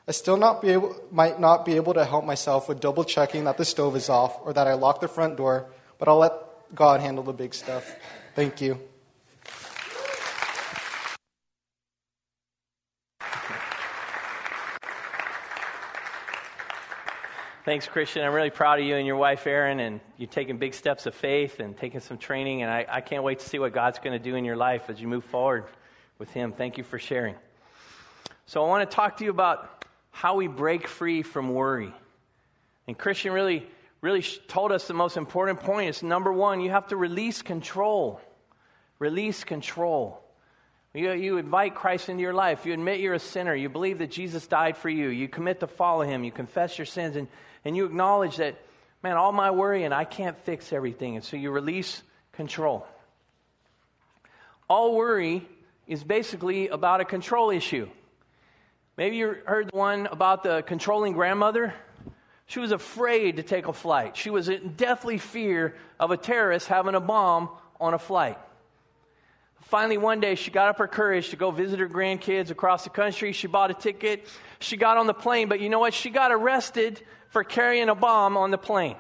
[0.08, 3.58] I still not able, might not be able to help myself with double checking that
[3.58, 6.34] the stove is off or that I locked the front door, but I'll let
[6.74, 7.96] God handle the big stuff.
[8.36, 8.80] Thank you.
[17.64, 18.24] Thanks, Christian.
[18.26, 21.14] I'm really proud of you and your wife, Erin, and you're taking big steps of
[21.14, 22.64] faith and taking some training.
[22.64, 24.90] And I, I can't wait to see what God's going to do in your life
[24.90, 25.66] as you move forward
[26.18, 26.54] with Him.
[26.54, 27.36] Thank you for sharing.
[28.48, 31.94] So, I want to talk to you about how we break free from worry.
[32.88, 33.70] And Christian really,
[34.02, 38.22] really told us the most important point is number one, you have to release control.
[38.98, 40.24] Release control.
[40.94, 42.66] You, you invite Christ into your life.
[42.66, 43.56] You admit you're a sinner.
[43.56, 45.08] You believe that Jesus died for you.
[45.08, 46.24] You commit to follow him.
[46.24, 47.16] You confess your sins.
[47.16, 47.28] And,
[47.64, 48.60] and you acknowledge that,
[49.02, 51.16] man, all my worry and I can't fix everything.
[51.16, 52.02] And so you release
[52.34, 52.86] control.
[54.70, 55.48] All worry
[55.88, 57.90] is basically about a control issue.
[58.98, 61.74] Maybe you heard the one about the controlling grandmother.
[62.48, 64.18] She was afraid to take a flight.
[64.18, 67.50] She was in deathly fear of a terrorist having a bomb
[67.80, 68.38] on a flight.
[69.62, 72.90] Finally, one day, she got up her courage to go visit her grandkids across the
[72.90, 73.32] country.
[73.32, 74.28] She bought a ticket.
[74.60, 75.94] She got on the plane, but you know what?
[75.94, 78.96] She got arrested for carrying a bomb on the plane.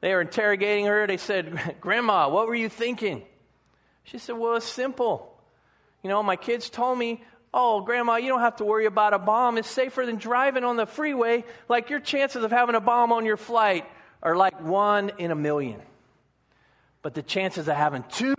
[0.00, 1.06] They were interrogating her.
[1.06, 3.22] They said, Grandma, what were you thinking?
[4.04, 5.34] She said, Well, it's simple.
[6.02, 9.18] You know, my kids told me, Oh, Grandma, you don't have to worry about a
[9.18, 9.58] bomb.
[9.58, 11.44] It's safer than driving on the freeway.
[11.68, 13.86] Like, your chances of having a bomb on your flight
[14.22, 15.80] are like one in a million.
[17.00, 18.34] But the chances of having two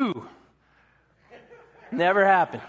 [1.91, 2.61] never happen.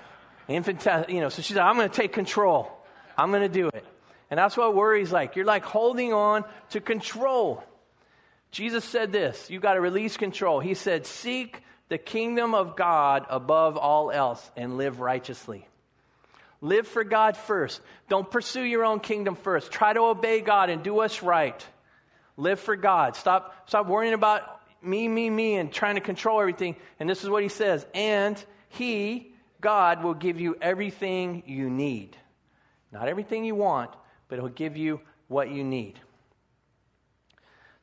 [0.49, 2.71] Infant, uh, you know, so she's like, I'm going to take control.
[3.17, 3.85] I'm going to do it.
[4.31, 5.37] And that's what worry's like.
[5.37, 7.65] You're like holding on to control.
[8.51, 10.61] Jesus said this you got to release control.
[10.61, 15.67] He said, Seek the kingdom of God above all else and live righteously.
[16.61, 17.81] Live for God first.
[18.09, 19.71] Don't pursue your own kingdom first.
[19.71, 21.67] Try to obey God and do what's right.
[22.37, 23.17] Live for God.
[23.17, 24.43] Stop, stop worrying about
[24.83, 26.77] me, me, me, and trying to control everything.
[26.99, 27.87] And this is what he says.
[27.95, 32.17] And he, God, will give you everything you need.
[32.93, 33.91] Not everything you want,
[34.29, 35.99] but he'll give you what you need.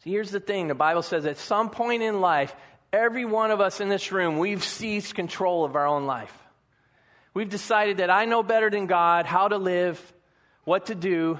[0.03, 2.55] So here's the thing the Bible says at some point in life,
[2.91, 6.33] every one of us in this room, we've seized control of our own life.
[7.33, 10.01] We've decided that I know better than God how to live,
[10.63, 11.39] what to do,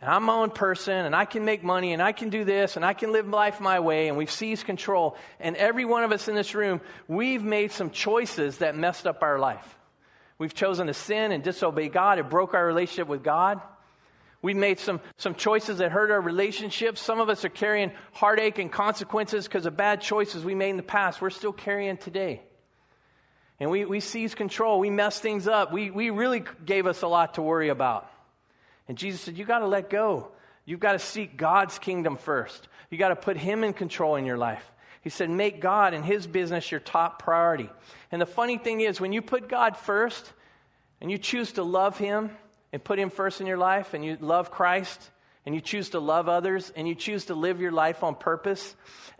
[0.00, 2.76] and I'm my own person, and I can make money, and I can do this,
[2.76, 5.16] and I can live life my way, and we've seized control.
[5.40, 9.22] And every one of us in this room, we've made some choices that messed up
[9.22, 9.78] our life.
[10.38, 12.18] We've chosen to sin and disobey God.
[12.18, 13.60] It broke our relationship with God.
[14.42, 17.00] We've made some, some choices that hurt our relationships.
[17.00, 20.76] Some of us are carrying heartache and consequences because of bad choices we made in
[20.76, 21.22] the past.
[21.22, 22.42] We're still carrying today.
[23.58, 24.78] And we, we seized control.
[24.78, 25.72] We messed things up.
[25.72, 28.10] We, we really gave us a lot to worry about.
[28.88, 30.28] And Jesus said, You got to let go.
[30.64, 32.68] You've got to seek God's kingdom first.
[32.90, 34.64] You got to put Him in control in your life.
[35.02, 37.70] He said, Make God and His business your top priority.
[38.10, 40.32] And the funny thing is, when you put God first
[41.00, 42.30] and you choose to love Him
[42.72, 45.10] and put Him first in your life and you love Christ
[45.44, 48.74] and you choose to love others and you choose to live your life on purpose,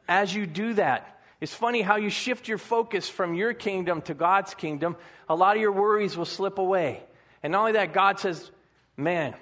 [0.09, 4.15] as you do that, it's funny how you shift your focus from your kingdom to
[4.15, 4.97] God's kingdom.
[5.29, 7.03] A lot of your worries will slip away.
[7.43, 8.51] And not only that, God says,
[8.97, 9.35] Man,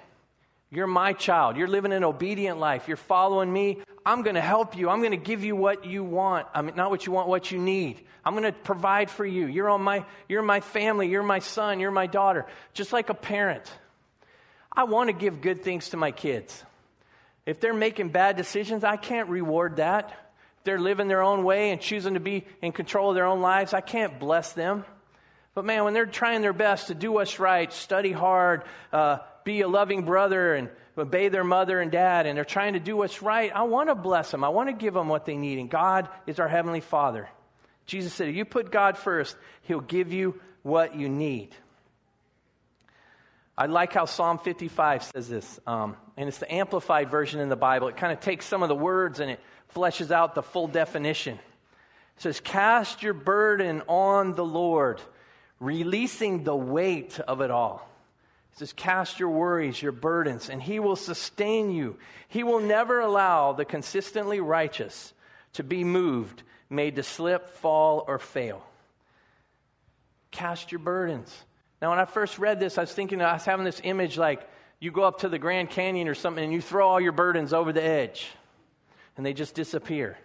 [0.75, 1.57] you're my child.
[1.57, 2.87] You're living an obedient life.
[2.87, 3.79] You're following me.
[4.05, 4.89] I'm going to help you.
[4.89, 6.47] I'm going to give you what you want.
[6.53, 8.01] I mean, not what you want, what you need.
[8.23, 9.47] I'm going to provide for you.
[9.47, 11.07] You're on my, you're my family.
[11.07, 11.79] You're my son.
[11.79, 12.45] You're my daughter.
[12.73, 13.63] Just like a parent.
[14.71, 16.63] I want to give good things to my kids.
[17.45, 20.09] If they're making bad decisions, I can't reward that.
[20.57, 23.41] If they're living their own way and choosing to be in control of their own
[23.41, 24.83] lives, I can't bless them.
[25.53, 29.61] But man, when they're trying their best to do what's right, study hard, uh, be
[29.61, 33.21] a loving brother and obey their mother and dad, and they're trying to do what's
[33.21, 34.43] right, I want to bless them.
[34.43, 35.59] I want to give them what they need.
[35.59, 37.29] And God is our Heavenly Father.
[37.85, 41.55] Jesus said, if you put God first, He'll give you what you need.
[43.57, 47.55] I like how Psalm 55 says this, um, and it's the amplified version in the
[47.55, 47.87] Bible.
[47.87, 49.39] It kind of takes some of the words and it
[49.73, 51.35] fleshes out the full definition.
[51.35, 55.01] It says, Cast your burden on the Lord,
[55.59, 57.87] releasing the weight of it all.
[58.55, 61.97] It says, Cast your worries, your burdens, and He will sustain you.
[62.29, 65.13] He will never allow the consistently righteous
[65.53, 68.65] to be moved, made to slip, fall, or fail.
[70.31, 71.33] Cast your burdens.
[71.81, 74.47] Now, when I first read this, I was thinking, I was having this image like
[74.79, 77.51] you go up to the Grand Canyon or something and you throw all your burdens
[77.51, 78.27] over the edge
[79.17, 80.17] and they just disappear.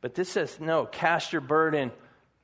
[0.00, 1.92] But this says, no, cast your burden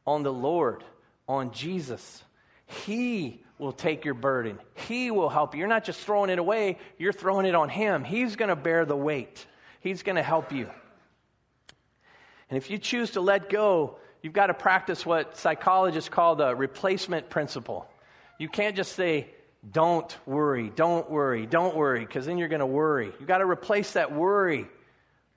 [0.06, 0.84] on the Lord,
[1.28, 2.22] on Jesus.
[2.66, 4.58] He will take your burden.
[4.74, 5.60] He will help you.
[5.60, 8.04] You're not just throwing it away, you're throwing it on Him.
[8.04, 9.46] He's going to bear the weight,
[9.80, 10.68] He's going to help you.
[12.50, 16.54] And if you choose to let go, you've got to practice what psychologists call the
[16.54, 17.86] replacement principle.
[18.38, 19.28] You can't just say,
[19.70, 23.12] don't worry, don't worry, don't worry, because then you're going to worry.
[23.18, 24.66] You've got to replace that worry,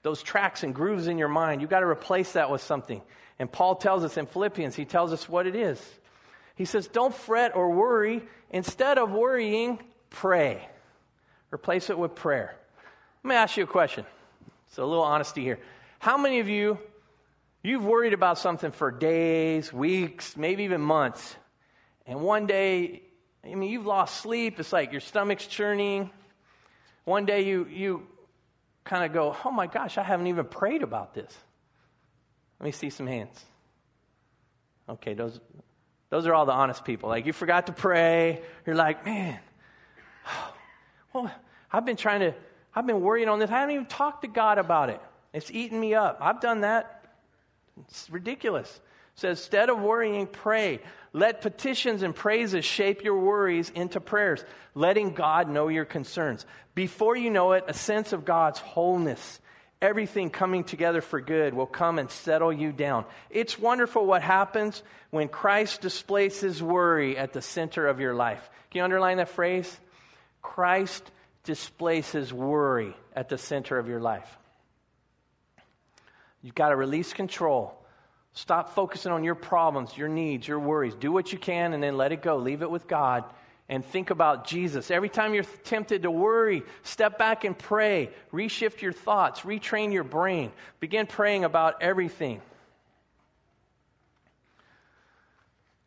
[0.04, 1.62] those tracks and grooves in your mind.
[1.62, 3.02] You've got to replace that with something.
[3.40, 5.84] And Paul tells us in Philippians, he tells us what it is.
[6.56, 8.24] He says, Don't fret or worry.
[8.50, 9.80] Instead of worrying,
[10.10, 10.68] pray.
[11.52, 12.56] Replace it with prayer.
[13.24, 14.06] Let me ask you a question.
[14.70, 15.60] So, a little honesty here.
[16.00, 16.80] How many of you,
[17.62, 21.36] you've worried about something for days, weeks, maybe even months,
[22.08, 23.04] and one day,
[23.44, 26.10] I mean, you've lost sleep, it's like your stomach's churning.
[27.06, 28.08] One day you, you
[28.84, 31.36] kind of go, oh my gosh, I haven't even prayed about this.
[32.60, 33.44] Let me see some hands.
[34.90, 35.40] Okay, those,
[36.12, 37.10] those are all the honest people.
[37.10, 38.42] Like, you forgot to pray.
[38.68, 39.40] You're like, man,
[41.14, 41.32] well,
[41.72, 42.36] I've been trying to,
[42.76, 43.50] I've been worrying on this.
[43.50, 45.02] I haven't even talked to God about it.
[45.34, 46.20] It's eating me up.
[46.22, 47.06] I've done that.
[47.88, 48.70] It's ridiculous.
[49.16, 50.82] It says, instead of worrying, pray.
[51.14, 54.44] Let petitions and praises shape your worries into prayers,
[54.76, 56.46] letting God know your concerns.
[56.76, 59.40] Before you know it, a sense of God's wholeness
[59.82, 63.06] everything coming together for good will come and settle you down.
[63.30, 68.50] It's wonderful what happens when Christ displaces worry at the center of your life.
[68.70, 69.80] Can you underline that phrase?
[70.42, 71.10] Christ
[71.44, 74.38] displaces worry at the center of your life.
[76.44, 77.78] You've got to release control.
[78.34, 80.96] Stop focusing on your problems, your needs, your worries.
[80.96, 82.38] Do what you can and then let it go.
[82.38, 83.26] Leave it with God
[83.72, 84.92] and think about Jesus.
[84.92, 88.10] Every time you're tempted to worry, step back and pray.
[88.34, 90.52] Reshift your thoughts, retrain your brain.
[90.82, 92.42] Begin praying about everything.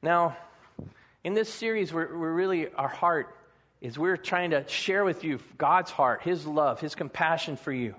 [0.01, 0.35] Now,
[1.22, 3.37] in this series, we're, we're really, our heart
[3.82, 7.95] is we're trying to share with you God's heart, His love, His compassion for you.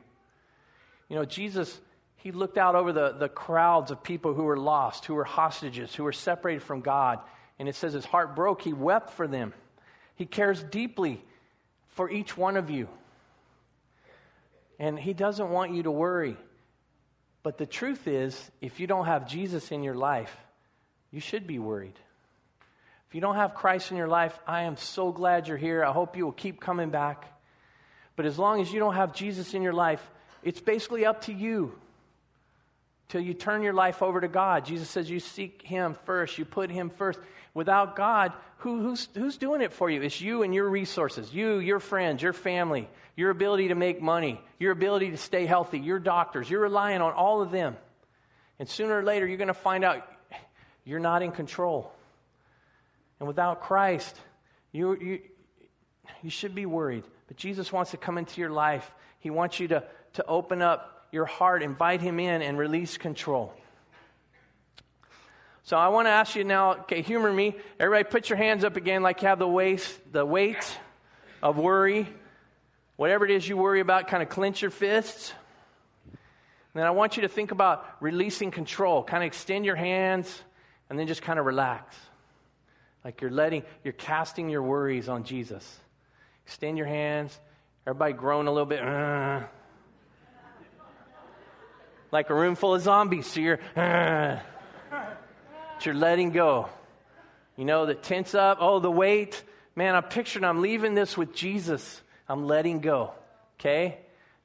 [1.10, 1.80] You know, Jesus,
[2.18, 5.94] He looked out over the, the crowds of people who were lost, who were hostages,
[5.94, 7.20] who were separated from God.
[7.60, 8.64] And it says his heart broke.
[8.64, 9.54] He wept for them.
[10.16, 11.24] He cares deeply
[11.89, 12.88] for each one of you.
[14.80, 16.38] And He doesn't want you to worry.
[17.43, 20.36] But the truth is, if you don't have Jesus in your life,
[21.11, 21.93] you should be worried.
[23.07, 25.84] If you don't have Christ in your life, I am so glad you're here.
[25.84, 27.26] I hope you will keep coming back.
[28.16, 30.01] But as long as you don't have Jesus in your life,
[30.43, 31.78] it's basically up to you
[33.09, 34.66] till you turn your life over to God.
[34.66, 37.20] Jesus says you seek Him first, you put Him first.
[37.56, 40.01] Without God, who, who's, who's doing it for you?
[40.01, 44.41] It's you and your resources, you, your friends, your family, your ability to make money,
[44.60, 46.49] your ability to stay healthy, your doctors.
[46.49, 47.78] You're relying on all of them.
[48.60, 50.06] And sooner or later, you're going to find out
[50.84, 51.91] you're not in control.
[53.20, 54.20] And without Christ,
[54.74, 55.20] you, you,
[56.22, 57.06] you should be worried.
[57.28, 58.93] But Jesus wants to come into your life.
[59.20, 59.84] He wants you to,
[60.14, 63.53] to open up your heart, invite Him in, and release control.
[65.66, 67.55] So I want to ask you now, okay, humor me.
[67.80, 70.78] Everybody put your hands up again like you have the weight, the weight
[71.41, 72.07] of worry.
[72.97, 75.34] Whatever it is you worry about, kind of clench your fists.
[76.13, 76.18] And
[76.82, 79.01] then I want you to think about releasing control.
[79.01, 80.39] Kind of extend your hands
[80.91, 81.95] and then just kind of relax.
[83.03, 85.80] Like you're letting, you're casting your worries on Jesus.
[86.45, 87.39] Extend your hands.
[87.88, 88.84] Everybody groan a little bit.
[88.84, 89.41] Uh,
[92.11, 93.26] like a room full of zombies.
[93.26, 93.59] So you're.
[94.91, 95.07] Uh,
[95.84, 96.70] you're letting go.
[97.58, 99.42] You know, the tense up, oh, the weight.
[99.76, 102.02] Man, I'm picturing I'm leaving this with Jesus.
[102.30, 103.14] I'm letting go.
[103.60, 103.98] Okay?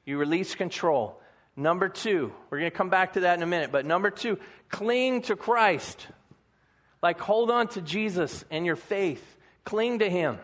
[0.05, 1.21] You release control.
[1.55, 4.39] Number two, we're going to come back to that in a minute, but number two,
[4.69, 6.07] cling to Christ.
[7.03, 9.23] Like hold on to Jesus and your faith.
[9.63, 10.39] Cling to Him.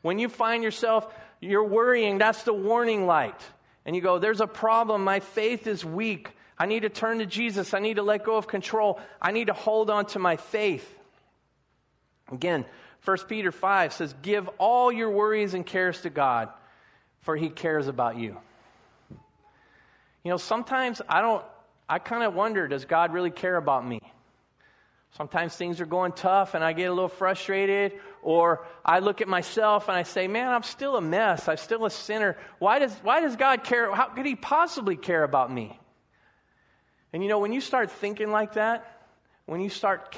[0.00, 3.40] When you find yourself, you're worrying, that's the warning light.
[3.84, 5.04] And you go, there's a problem.
[5.04, 6.30] My faith is weak.
[6.58, 7.74] I need to turn to Jesus.
[7.74, 9.00] I need to let go of control.
[9.20, 10.88] I need to hold on to my faith.
[12.30, 12.64] Again,
[13.04, 16.48] 1 Peter 5 says, Give all your worries and cares to God,
[17.22, 18.36] for he cares about you.
[20.22, 21.44] You know, sometimes I don't,
[21.88, 24.00] I kind of wonder, does God really care about me?
[25.16, 27.92] Sometimes things are going tough and I get a little frustrated,
[28.22, 31.48] or I look at myself and I say, Man, I'm still a mess.
[31.48, 32.36] I'm still a sinner.
[32.58, 33.94] Why does, why does God care?
[33.94, 35.78] How could He possibly care about me?
[37.12, 39.00] And you know, when you start thinking like that,
[39.46, 40.16] when you start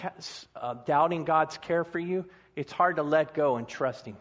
[0.55, 2.25] uh, doubting God's care for you,
[2.57, 4.17] it's hard to let go and trust Him.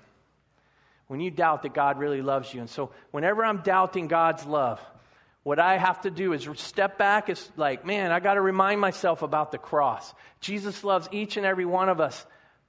[1.08, 2.62] When you doubt that God really loves you.
[2.62, 4.80] And so, whenever I'm doubting God's love,
[5.44, 7.30] what I have to do is step back.
[7.30, 10.14] It's like, man, I got to remind myself about the cross.
[10.40, 12.26] Jesus loves each and every one of us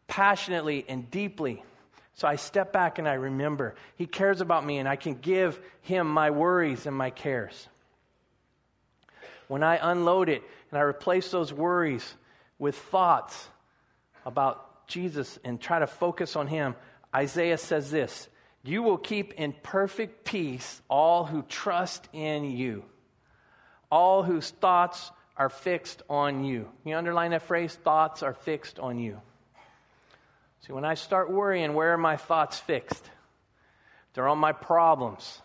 [0.08, 1.62] passionately and deeply.
[2.14, 5.58] So I step back and I remember He cares about me, and I can give
[5.80, 7.68] Him my worries and my cares
[9.48, 12.14] when I unload it and I replace those worries
[12.58, 13.48] with thoughts
[14.24, 16.74] about Jesus and try to focus on Him,
[17.14, 18.28] Isaiah says this
[18.62, 22.84] You will keep in perfect peace all who trust in you,
[23.90, 26.68] all whose thoughts are fixed on you.
[26.84, 27.74] You underline that phrase?
[27.74, 29.20] Thoughts are fixed on you.
[30.66, 33.10] See, when I start worrying, where are my thoughts fixed?
[34.14, 35.42] They're on my problems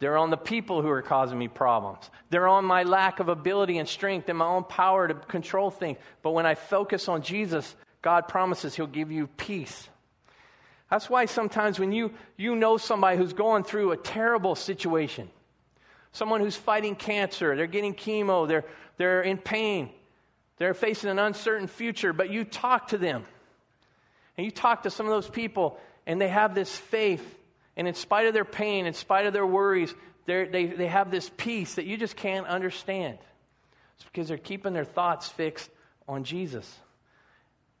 [0.00, 2.10] They're on the people who are causing me problems.
[2.30, 5.98] They're on my lack of ability and strength and my own power to control things.
[6.22, 9.88] But when I focus on Jesus, God promises He'll give you peace.
[10.90, 15.30] That's why sometimes when you, you know somebody who's going through a terrible situation,
[16.12, 18.64] someone who's fighting cancer, they're getting chemo, they're,
[18.96, 19.90] they're in pain,
[20.56, 23.24] they're facing an uncertain future, but you talk to them.
[24.36, 27.36] And you talk to some of those people, and they have this faith
[27.80, 29.94] and in spite of their pain, in spite of their worries,
[30.26, 33.16] they, they have this peace that you just can't understand.
[33.96, 35.70] It's because they're keeping their thoughts fixed
[36.06, 36.70] on Jesus.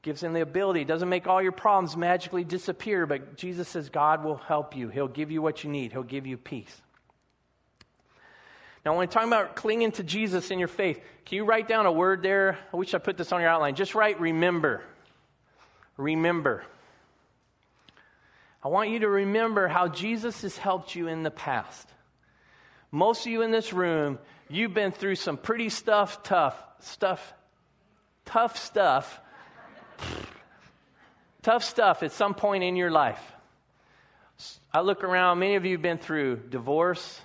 [0.00, 0.86] Gives them the ability.
[0.86, 4.88] Doesn't make all your problems magically disappear, but Jesus says God will help you.
[4.88, 6.80] He'll give you what you need, He'll give you peace.
[8.86, 11.84] Now, when I'm talking about clinging to Jesus in your faith, can you write down
[11.84, 12.56] a word there?
[12.72, 13.74] I wish I put this on your outline.
[13.74, 14.82] Just write remember.
[15.98, 16.64] Remember.
[18.62, 21.88] I want you to remember how Jesus has helped you in the past.
[22.90, 27.32] Most of you in this room, you've been through some pretty stuff, tough stuff,
[28.26, 29.20] tough stuff,
[31.42, 33.22] tough stuff at some point in your life.
[34.72, 37.20] I look around, many of you have been through divorce,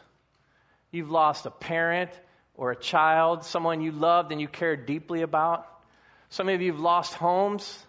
[0.92, 2.12] you've lost a parent
[2.56, 5.68] or a child, someone you loved and you cared deeply about.
[6.30, 7.86] Some of you have lost homes,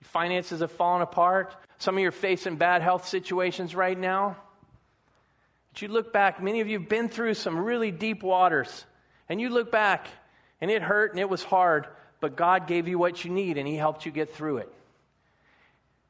[0.00, 1.56] your finances have fallen apart.
[1.80, 4.36] Some of you are facing bad health situations right now.
[5.72, 8.84] But you look back, many of you have been through some really deep waters.
[9.30, 10.06] And you look back,
[10.60, 11.86] and it hurt and it was hard,
[12.20, 14.72] but God gave you what you need and He helped you get through it.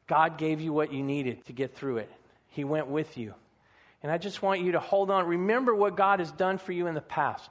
[0.08, 2.10] God gave you what you needed to get through it.
[2.48, 3.32] He went with you.
[4.02, 5.26] And I just want you to hold on.
[5.26, 7.48] Remember what God has done for you in the past.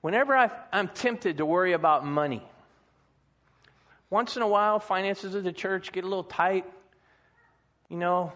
[0.00, 2.42] Whenever i am tempted to worry about money,
[4.08, 6.64] once in a while, finances of the church get a little tight.
[7.90, 8.32] You know,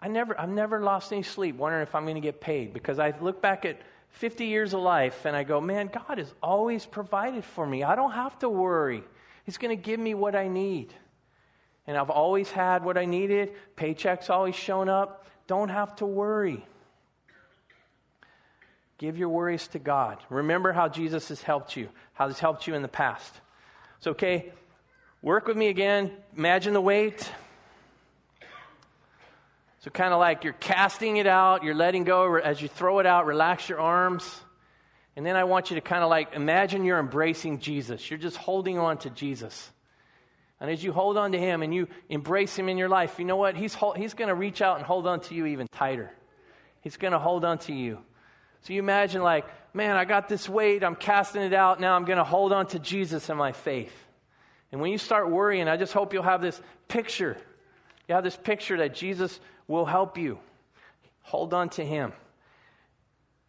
[0.00, 2.98] I never, I've never lost any sleep wondering if I'm going to get paid because
[2.98, 6.84] I look back at 50 years of life and I go, man, God has always
[6.84, 7.84] provided for me.
[7.84, 9.02] I don't have to worry.
[9.44, 10.92] He's going to give me what I need.
[11.86, 13.52] And I've always had what I needed.
[13.76, 15.26] Paychecks always shown up.
[15.46, 16.66] Don't have to worry.
[18.98, 20.18] Give your worries to God.
[20.28, 23.32] Remember how Jesus has helped you, how he's helped you in the past.
[24.00, 24.52] So, okay,
[25.22, 26.10] work with me again.
[26.36, 27.30] Imagine the weight.
[29.88, 33.06] So, kind of like you're casting it out, you're letting go as you throw it
[33.06, 34.38] out, relax your arms.
[35.16, 38.10] And then I want you to kind of like imagine you're embracing Jesus.
[38.10, 39.70] You're just holding on to Jesus.
[40.60, 43.24] And as you hold on to him and you embrace him in your life, you
[43.24, 43.56] know what?
[43.56, 46.12] He's, he's going to reach out and hold on to you even tighter.
[46.82, 47.98] He's going to hold on to you.
[48.64, 52.04] So you imagine, like, man, I got this weight, I'm casting it out, now I'm
[52.04, 53.94] going to hold on to Jesus in my faith.
[54.70, 57.38] And when you start worrying, I just hope you'll have this picture.
[58.06, 60.40] You have this picture that Jesus will help you.
[61.22, 62.12] Hold on to Him.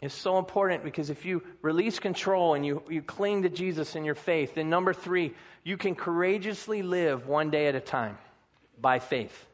[0.01, 4.05] It's so important because if you release control and you, you cling to Jesus in
[4.05, 8.17] your faith, then number three, you can courageously live one day at a time
[8.79, 9.47] by faith.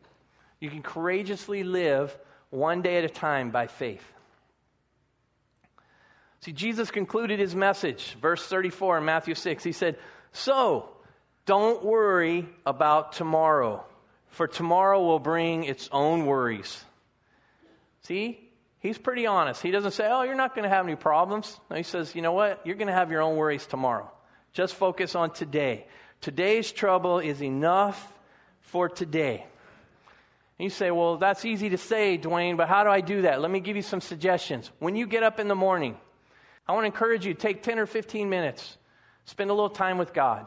[0.59, 2.15] You can courageously live
[2.51, 4.03] one day at a time by faith.
[6.41, 9.63] See, Jesus concluded his message, verse 34 in Matthew 6.
[9.63, 9.97] He said,
[10.31, 10.89] So,
[11.47, 13.83] don't worry about tomorrow
[14.35, 16.83] for tomorrow will bring its own worries.
[18.01, 19.61] See, he's pretty honest.
[19.61, 21.57] He doesn't say, Oh, you're not going to have any problems.
[21.69, 22.61] No, he says, You know what?
[22.65, 24.11] You're going to have your own worries tomorrow.
[24.51, 25.87] Just focus on today.
[26.19, 28.13] Today's trouble is enough
[28.59, 29.45] for today.
[30.59, 33.39] And you say, Well, that's easy to say, Dwayne, but how do I do that?
[33.39, 34.69] Let me give you some suggestions.
[34.79, 35.97] When you get up in the morning,
[36.67, 38.77] I want to encourage you to take 10 or 15 minutes,
[39.23, 40.45] spend a little time with God.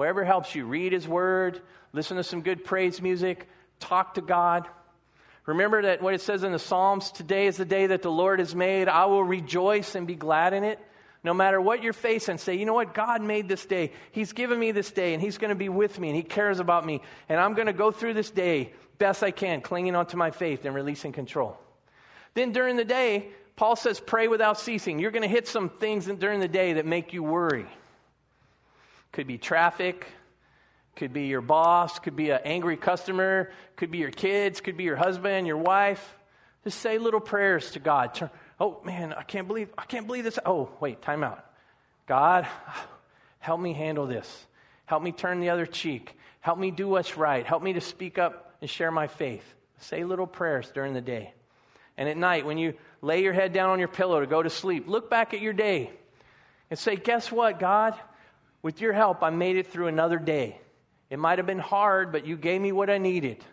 [0.00, 1.60] Wherever helps you, read His Word,
[1.92, 3.46] listen to some good praise music,
[3.80, 4.66] talk to God.
[5.44, 8.38] Remember that what it says in the Psalms today is the day that the Lord
[8.38, 8.88] has made.
[8.88, 10.78] I will rejoice and be glad in it.
[11.22, 12.94] No matter what you're facing, say, you know what?
[12.94, 13.92] God made this day.
[14.10, 16.60] He's given me this day, and He's going to be with me, and He cares
[16.60, 17.02] about me.
[17.28, 20.64] And I'm going to go through this day best I can, clinging onto my faith
[20.64, 21.58] and releasing control.
[22.32, 24.98] Then during the day, Paul says, pray without ceasing.
[24.98, 27.66] You're going to hit some things during the day that make you worry.
[29.12, 30.06] Could be traffic,
[30.96, 34.84] could be your boss, could be an angry customer, could be your kids, could be
[34.84, 36.16] your husband, your wife.
[36.64, 38.14] Just say little prayers to God.
[38.14, 40.38] Turn, oh man, I can't believe I can't believe this.
[40.44, 41.44] Oh, wait, time out.
[42.06, 42.46] God,
[43.38, 44.46] help me handle this.
[44.86, 46.16] Help me turn the other cheek.
[46.40, 47.46] Help me do what's right.
[47.46, 49.44] Help me to speak up and share my faith.
[49.78, 51.32] Say little prayers during the day.
[51.96, 54.50] And at night, when you lay your head down on your pillow to go to
[54.50, 55.90] sleep, look back at your day
[56.68, 57.94] and say, Guess what, God?
[58.62, 60.60] With your help, I made it through another day.
[61.08, 63.44] It might have been hard, but you gave me what I needed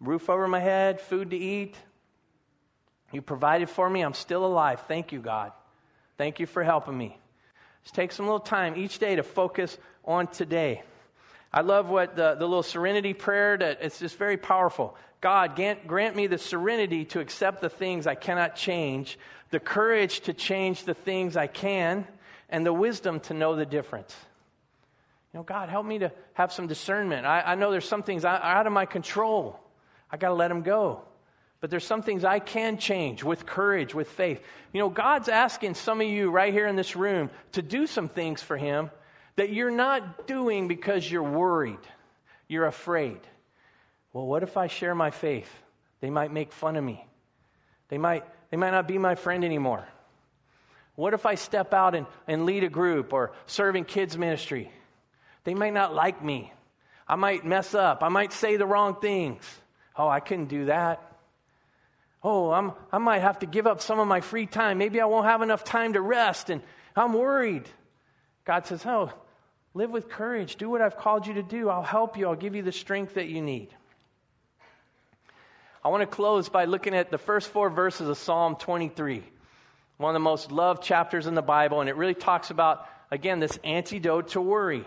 [0.00, 1.74] roof over my head, food to eat,
[3.12, 4.02] You provided for me.
[4.02, 4.82] I'm still alive.
[4.88, 5.52] Thank you, God.
[6.18, 7.16] Thank you for helping me.
[7.82, 10.82] Just take some little time each day to focus on today.
[11.52, 14.96] I love what the, the little serenity prayer that it's just very powerful.
[15.20, 19.18] God, grant, grant me the serenity to accept the things I cannot change,
[19.50, 22.06] the courage to change the things I can,
[22.48, 24.14] and the wisdom to know the difference.
[25.32, 27.26] You know, God, help me to have some discernment.
[27.26, 29.60] I, I know there's some things out of my control.
[30.10, 31.02] I got to let them go.
[31.60, 34.40] But there's some things I can change with courage, with faith.
[34.72, 38.08] You know, God's asking some of you right here in this room to do some
[38.08, 38.90] things for Him
[39.36, 41.78] that you're not doing because you're worried,
[42.48, 43.20] you're afraid.
[44.12, 45.50] Well, what if I share my faith?
[46.00, 47.06] They might make fun of me.
[47.88, 49.86] They might, they might not be my friend anymore.
[50.96, 54.72] What if I step out and, and lead a group or serve in kids' ministry?
[55.44, 56.52] They might not like me.
[57.06, 58.02] I might mess up.
[58.02, 59.44] I might say the wrong things.
[59.94, 61.02] Oh, I couldn't do that.
[62.22, 64.78] Oh, I'm, I might have to give up some of my free time.
[64.78, 66.62] Maybe I won't have enough time to rest, and
[66.96, 67.68] I'm worried.
[68.44, 69.12] God says, Oh,
[69.74, 70.56] live with courage.
[70.56, 71.68] Do what I've called you to do.
[71.68, 72.26] I'll help you.
[72.26, 73.68] I'll give you the strength that you need.
[75.84, 79.22] I want to close by looking at the first four verses of Psalm 23,
[79.96, 83.40] one of the most loved chapters in the Bible, and it really talks about, again,
[83.40, 84.86] this antidote to worry.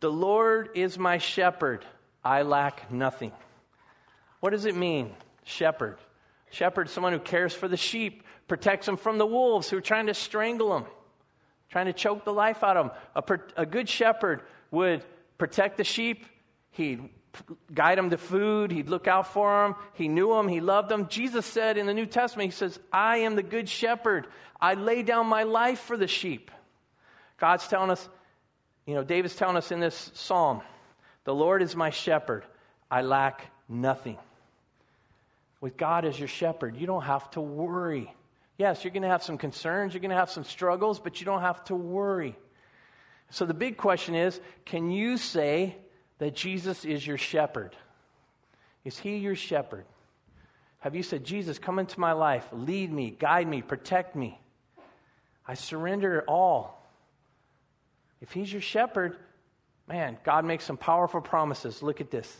[0.00, 1.84] The Lord is my shepherd,
[2.24, 3.32] I lack nothing.
[4.40, 5.14] What does it mean,
[5.44, 5.98] shepherd?
[6.50, 10.06] Shepherd, someone who cares for the sheep, protects them from the wolves who are trying
[10.06, 10.86] to strangle them,
[11.70, 12.96] trying to choke the life out of them.
[13.56, 15.04] A, a good shepherd would
[15.38, 16.26] protect the sheep,
[16.72, 17.08] he'd
[17.72, 21.08] guide them to food, he'd look out for them, he knew them, he loved them.
[21.08, 24.26] Jesus said in the New Testament, He says, I am the good shepherd.
[24.60, 26.50] I lay down my life for the sheep.
[27.38, 28.08] God's telling us,
[28.86, 30.60] you know, David's telling us in this psalm,
[31.24, 32.44] the Lord is my shepherd.
[32.90, 34.18] I lack nothing.
[35.60, 38.12] With God as your shepherd, you don't have to worry.
[38.58, 41.24] Yes, you're going to have some concerns, you're going to have some struggles, but you
[41.24, 42.36] don't have to worry.
[43.30, 45.76] So the big question is can you say
[46.20, 47.74] that Jesus is your shepherd?
[48.84, 49.86] Is he your shepherd?
[50.80, 54.38] Have you said, Jesus, come into my life, lead me, guide me, protect me?
[55.48, 56.86] I surrender all.
[58.20, 59.16] If he's your shepherd,
[59.88, 61.82] man, God makes some powerful promises.
[61.82, 62.30] Look at this.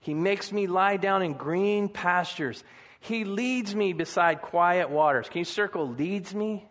[0.00, 2.64] He makes me lie down in green pastures.
[3.00, 5.28] He leads me beside quiet waters.
[5.28, 6.66] Can you circle leads me?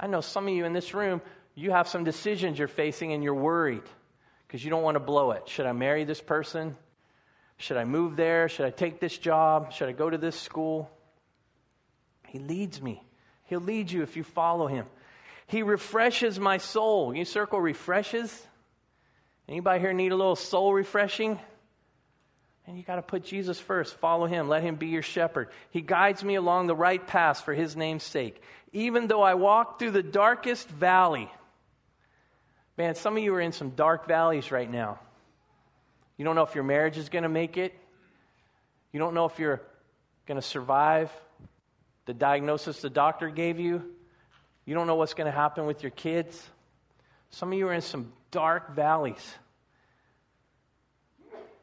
[0.00, 1.20] I know some of you in this room,
[1.54, 3.82] you have some decisions you're facing and you're worried
[4.48, 5.46] because you don't want to blow it.
[5.46, 6.74] Should I marry this person?
[7.58, 8.48] Should I move there?
[8.48, 9.72] Should I take this job?
[9.72, 10.90] Should I go to this school?
[12.28, 13.04] He leads me.
[13.44, 14.86] He'll lead you if you follow him.
[15.46, 17.14] He refreshes my soul.
[17.14, 18.46] You circle refreshes?
[19.48, 21.38] Anybody here need a little soul refreshing?
[22.66, 23.96] And you got to put Jesus first.
[23.96, 24.48] Follow him.
[24.48, 25.48] Let him be your shepherd.
[25.70, 28.42] He guides me along the right path for his name's sake.
[28.72, 31.30] Even though I walk through the darkest valley.
[32.78, 35.00] Man, some of you are in some dark valleys right now.
[36.16, 37.74] You don't know if your marriage is going to make it.
[38.92, 39.60] You don't know if you're
[40.26, 41.10] going to survive
[42.06, 43.82] the diagnosis the doctor gave you.
[44.64, 46.40] You don't know what's going to happen with your kids.
[47.30, 49.34] Some of you are in some dark valleys.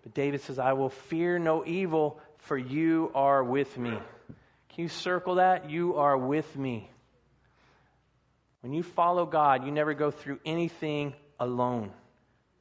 [0.03, 3.91] But David says, I will fear no evil, for you are with me.
[3.91, 5.69] Can you circle that?
[5.69, 6.89] You are with me.
[8.65, 11.91] When you follow God, you never go through anything alone.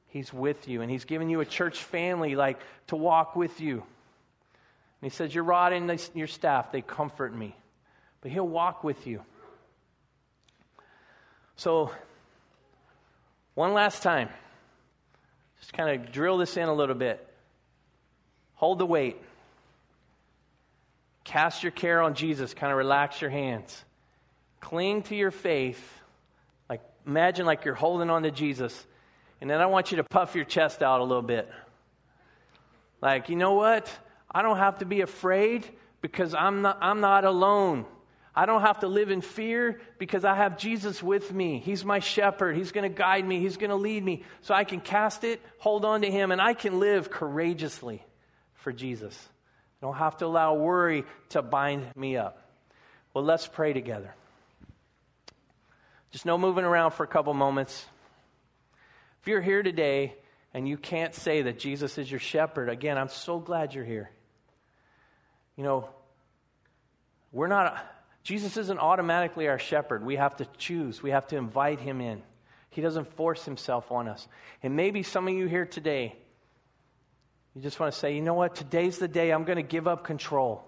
[0.09, 3.77] He's with you, and He's given you a church family like to walk with you.
[3.77, 7.57] And He says, Your rod and your staff, they comfort me.
[8.21, 9.23] But He'll walk with you.
[11.57, 11.91] So,
[13.55, 14.29] one last time,
[15.59, 17.27] just kind of drill this in a little bit.
[18.57, 19.17] Hold the weight.
[21.25, 22.53] Cast your care on Jesus.
[22.53, 23.85] Kind of relax your hands.
[24.65, 25.83] Cling to your faith.
[26.71, 28.87] Like imagine like you're holding on to Jesus.
[29.43, 31.51] And then I want you to puff your chest out a little bit.
[33.03, 33.91] Like, you know what?
[34.31, 35.67] I don't have to be afraid
[36.01, 37.85] because I'm not, I'm not alone.
[38.35, 41.59] I don't have to live in fear because I have Jesus with me.
[41.59, 42.57] He's my shepherd.
[42.57, 43.41] He's going to guide me.
[43.41, 44.25] He's going to lead me.
[44.41, 48.03] So I can cast it, hold on to Him, and I can live courageously
[48.55, 49.15] for Jesus.
[49.83, 52.41] I don't have to allow worry to bind me up.
[53.13, 54.15] Well, let's pray together.
[56.15, 57.85] Just no moving around for a couple moments.
[59.21, 60.15] If you're here today
[60.53, 64.13] and you can't say that Jesus is your shepherd, again, I'm so glad you're here.
[65.57, 65.89] You know,
[67.33, 67.85] we're not
[68.23, 70.05] Jesus isn't automatically our shepherd.
[70.07, 72.23] We have to choose, we have to invite him in.
[72.71, 74.29] He doesn't force himself on us.
[74.63, 76.15] And maybe some of you here today,
[77.57, 78.55] you just want to say, you know what?
[78.55, 80.65] Today's the day I'm going to give up control.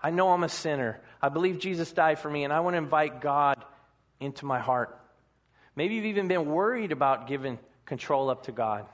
[0.00, 1.00] I know I'm a sinner.
[1.20, 3.56] I believe Jesus died for me, and I want to invite God
[4.20, 4.98] into my heart.
[5.76, 8.86] Maybe you've even been worried about giving control up to God.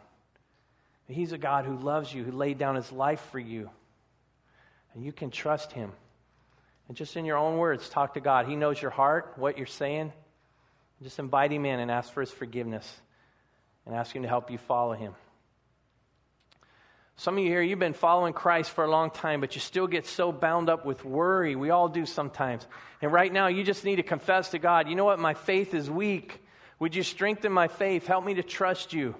[1.08, 3.70] He's a God who loves you, who laid down his life for you.
[4.94, 5.92] And you can trust him.
[6.88, 8.46] And just in your own words, talk to God.
[8.46, 10.12] He knows your heart, what you're saying.
[11.02, 12.90] Just invite him in and ask for his forgiveness
[13.84, 15.14] and ask him to help you follow him.
[17.16, 19.86] Some of you here, you've been following Christ for a long time, but you still
[19.86, 21.54] get so bound up with worry.
[21.54, 22.66] We all do sometimes.
[23.00, 25.18] And right now, you just need to confess to God, you know what?
[25.20, 26.42] My faith is weak.
[26.80, 28.06] Would you strengthen my faith?
[28.06, 29.14] Help me to trust you.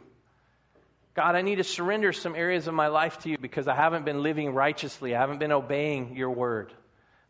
[1.15, 4.05] God, I need to surrender some areas of my life to you because I haven't
[4.05, 5.15] been living righteously.
[5.15, 6.73] I haven't been obeying your word.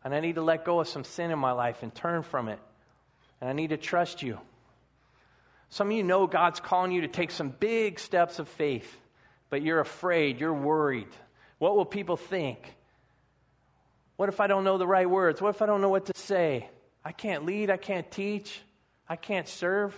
[0.03, 2.49] And I need to let go of some sin in my life and turn from
[2.49, 2.59] it.
[3.39, 4.39] And I need to trust you.
[5.69, 8.97] Some of you know God's calling you to take some big steps of faith,
[9.55, 11.07] but you're afraid, you're worried.
[11.59, 12.75] What will people think?
[14.17, 15.41] What if I don't know the right words?
[15.41, 16.67] What if I don't know what to say?
[17.05, 18.59] I can't lead, I can't teach,
[19.07, 19.95] I can't serve.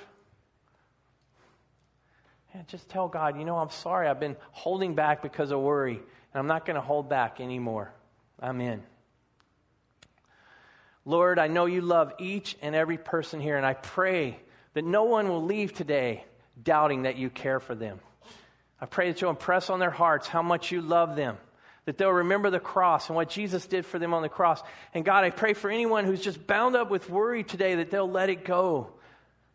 [2.53, 4.07] And just tell God, you know, I'm sorry.
[4.07, 7.91] I've been holding back because of worry, and I'm not going to hold back anymore.
[8.39, 8.83] I'm in.
[11.03, 14.39] Lord, I know you love each and every person here, and I pray
[14.75, 16.25] that no one will leave today
[16.61, 17.99] doubting that you care for them.
[18.79, 21.37] I pray that you'll impress on their hearts how much you love them,
[21.85, 24.61] that they'll remember the cross and what Jesus did for them on the cross.
[24.93, 28.09] And God, I pray for anyone who's just bound up with worry today that they'll
[28.09, 28.91] let it go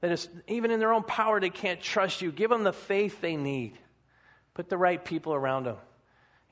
[0.03, 2.31] that even in their own power, they can't trust you.
[2.33, 3.79] Give them the faith they need.
[4.53, 5.77] Put the right people around them.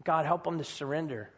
[0.05, 1.31] God, help them to surrender.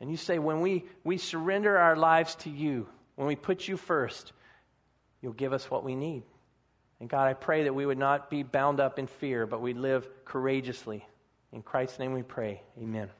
[0.00, 2.86] And you say, when we, we surrender our lives to you,
[3.16, 4.32] when we put you first,
[5.20, 6.22] you'll give us what we need.
[7.04, 9.76] And God, I pray that we would not be bound up in fear, but we'd
[9.76, 11.06] live courageously.
[11.52, 12.62] In Christ's name we pray.
[12.80, 13.10] Amen.